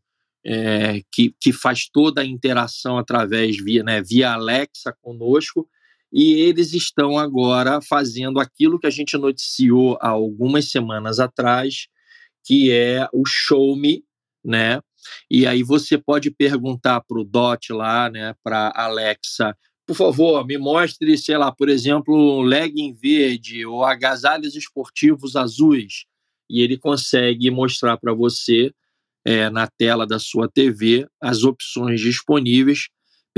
[0.44, 5.68] é, que, que faz toda a interação através via, né, via Alexa conosco,
[6.12, 11.86] e eles estão agora fazendo aquilo que a gente noticiou há algumas semanas atrás,
[12.44, 14.02] que é o Show Me,
[14.44, 14.80] né?
[15.30, 19.54] E aí você pode perguntar para o Dot lá, né, para Alexa,
[19.88, 26.04] por favor, me mostre, sei lá, por exemplo, um legging verde ou agasalhos esportivos azuis.
[26.48, 28.70] E ele consegue mostrar para você
[29.24, 32.88] é, na tela da sua TV as opções disponíveis,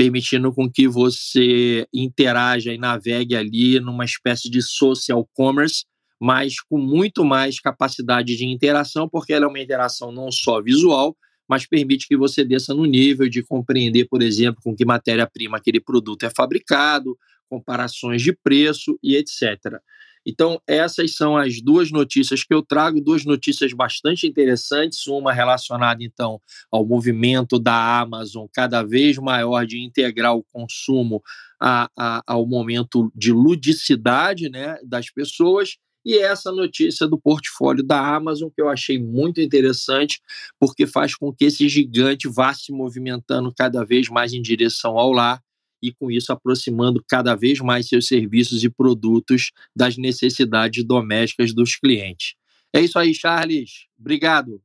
[0.01, 5.85] permitindo com que você interaja e navegue ali numa espécie de social commerce,
[6.19, 11.15] mas com muito mais capacidade de interação, porque ela é uma interação não só visual,
[11.47, 15.79] mas permite que você desça no nível de compreender, por exemplo, com que matéria-prima aquele
[15.79, 17.15] produto é fabricado,
[17.47, 19.77] comparações de preço e etc.
[20.25, 26.03] Então, essas são as duas notícias que eu trago, duas notícias bastante interessantes, uma relacionada
[26.03, 26.39] então
[26.71, 31.21] ao movimento da Amazon cada vez maior de integrar o consumo
[31.59, 38.15] a, a, ao momento de ludicidade né, das pessoas, e essa notícia do portfólio da
[38.15, 40.19] Amazon, que eu achei muito interessante,
[40.59, 45.11] porque faz com que esse gigante vá se movimentando cada vez mais em direção ao
[45.11, 45.39] lar
[45.81, 51.75] e com isso aproximando cada vez mais seus serviços e produtos das necessidades domésticas dos
[51.75, 52.35] clientes.
[52.73, 53.87] É isso aí, Charles.
[53.99, 54.61] Obrigado.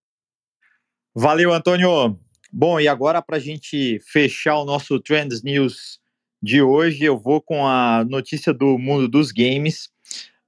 [1.15, 2.19] Valeu, Antônio.
[2.53, 5.99] Bom, e agora para a gente fechar o nosso Trends News
[6.43, 9.91] de hoje, eu vou com a notícia do mundo dos games.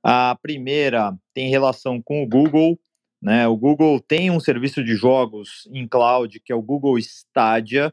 [0.03, 2.79] A primeira tem relação com o Google.
[3.21, 3.49] Né?
[3.49, 7.93] O Google tem um serviço de jogos em cloud que é o Google Stadia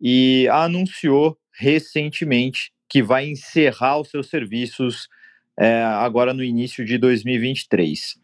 [0.00, 5.08] e anunciou recentemente que vai encerrar os seus serviços
[5.58, 8.16] é, agora no início de 2023.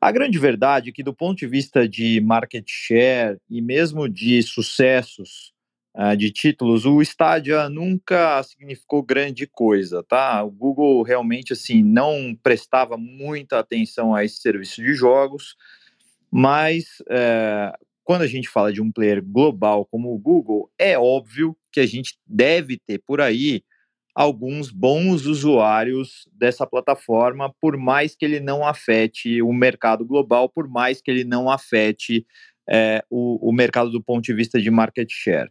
[0.00, 4.42] A grande verdade é que, do ponto de vista de market share e mesmo de
[4.42, 5.52] sucessos
[5.94, 10.42] uh, de títulos, o Stadia nunca significou grande coisa, tá?
[10.42, 15.54] O Google realmente assim não prestava muita atenção a esse serviço de jogos,
[16.30, 17.72] mas é,
[18.10, 21.86] quando a gente fala de um player global como o Google, é óbvio que a
[21.86, 23.62] gente deve ter por aí
[24.12, 30.68] alguns bons usuários dessa plataforma, por mais que ele não afete o mercado global, por
[30.68, 32.26] mais que ele não afete
[32.68, 35.48] é, o, o mercado do ponto de vista de market share.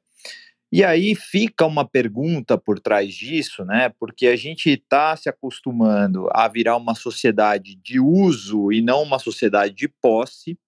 [0.69, 3.89] E aí fica uma pergunta por trás disso, né?
[3.97, 9.17] Porque a gente está se acostumando a virar uma sociedade de uso e não uma
[9.17, 10.59] sociedade de posse.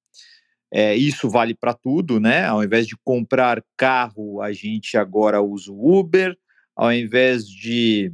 [0.74, 2.46] É, isso vale para tudo, né?
[2.46, 6.38] Ao invés de comprar carro, a gente agora usa o Uber.
[6.76, 8.12] Ao invés de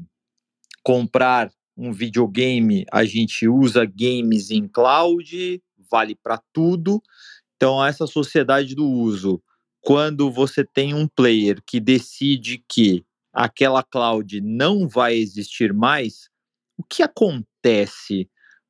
[0.83, 7.01] comprar um videogame, a gente usa games em cloud, vale para tudo.
[7.55, 9.41] Então, essa sociedade do uso,
[9.81, 16.29] quando você tem um player que decide que aquela cloud não vai existir mais,
[16.75, 18.27] o que acontece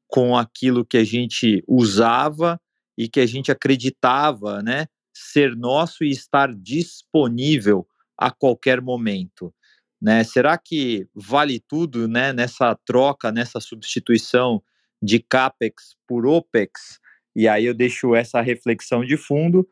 [0.08, 2.60] com aquilo que a gente usava
[2.98, 7.88] e que a gente acreditava, né, ser nosso e estar disponível
[8.18, 9.54] a qualquer momento.
[10.02, 10.24] Né?
[10.24, 14.62] Será que vale tudo né, nessa troca, nessa substituição
[15.02, 17.00] de CAPEX por OPEX?
[17.36, 19.68] E aí eu deixo essa reflexão de fundo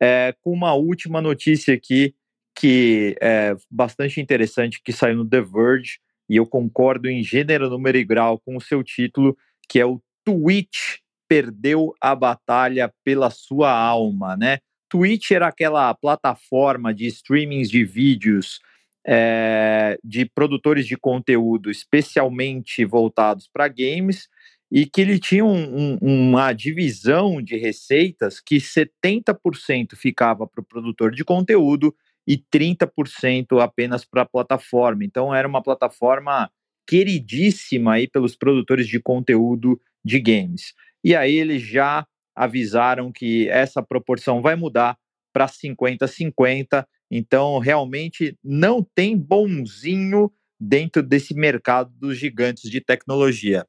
[0.00, 2.14] é, com uma última notícia aqui
[2.58, 5.98] que é bastante interessante, que saiu no The Verge,
[6.28, 9.36] e eu concordo em gênero, número e grau com o seu título,
[9.68, 10.98] que é o Twitch
[11.28, 14.58] perdeu a batalha pela sua alma, né?
[14.88, 18.60] Twitch era aquela plataforma de streamings de vídeos
[19.06, 24.28] é, de produtores de conteúdo especialmente voltados para games
[24.70, 30.64] e que ele tinha um, um, uma divisão de receitas que 70% ficava para o
[30.64, 31.94] produtor de conteúdo
[32.26, 35.04] e 30% apenas para a plataforma.
[35.04, 36.50] Então era uma plataforma
[36.84, 40.72] queridíssima aí pelos produtores de conteúdo de games.
[41.06, 42.04] E aí eles já
[42.34, 44.98] avisaram que essa proporção vai mudar
[45.32, 46.84] para 50-50.
[47.08, 53.64] Então, realmente não tem bonzinho dentro desse mercado dos gigantes de tecnologia.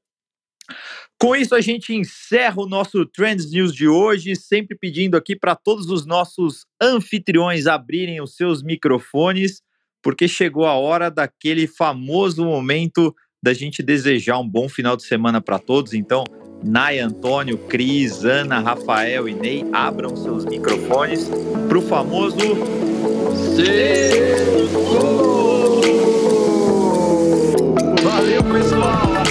[1.21, 5.55] Com isso, a gente encerra o nosso Trends News de hoje, sempre pedindo aqui para
[5.55, 9.61] todos os nossos anfitriões abrirem os seus microfones,
[10.01, 15.39] porque chegou a hora daquele famoso momento da gente desejar um bom final de semana
[15.39, 15.93] para todos.
[15.93, 16.23] Então,
[16.63, 21.29] Nai, Antônio, Cris, Ana, Rafael e Ney, abram seus microfones
[21.67, 22.37] para o famoso
[23.55, 24.77] Sexto!
[28.03, 29.26] Valeu, pessoal!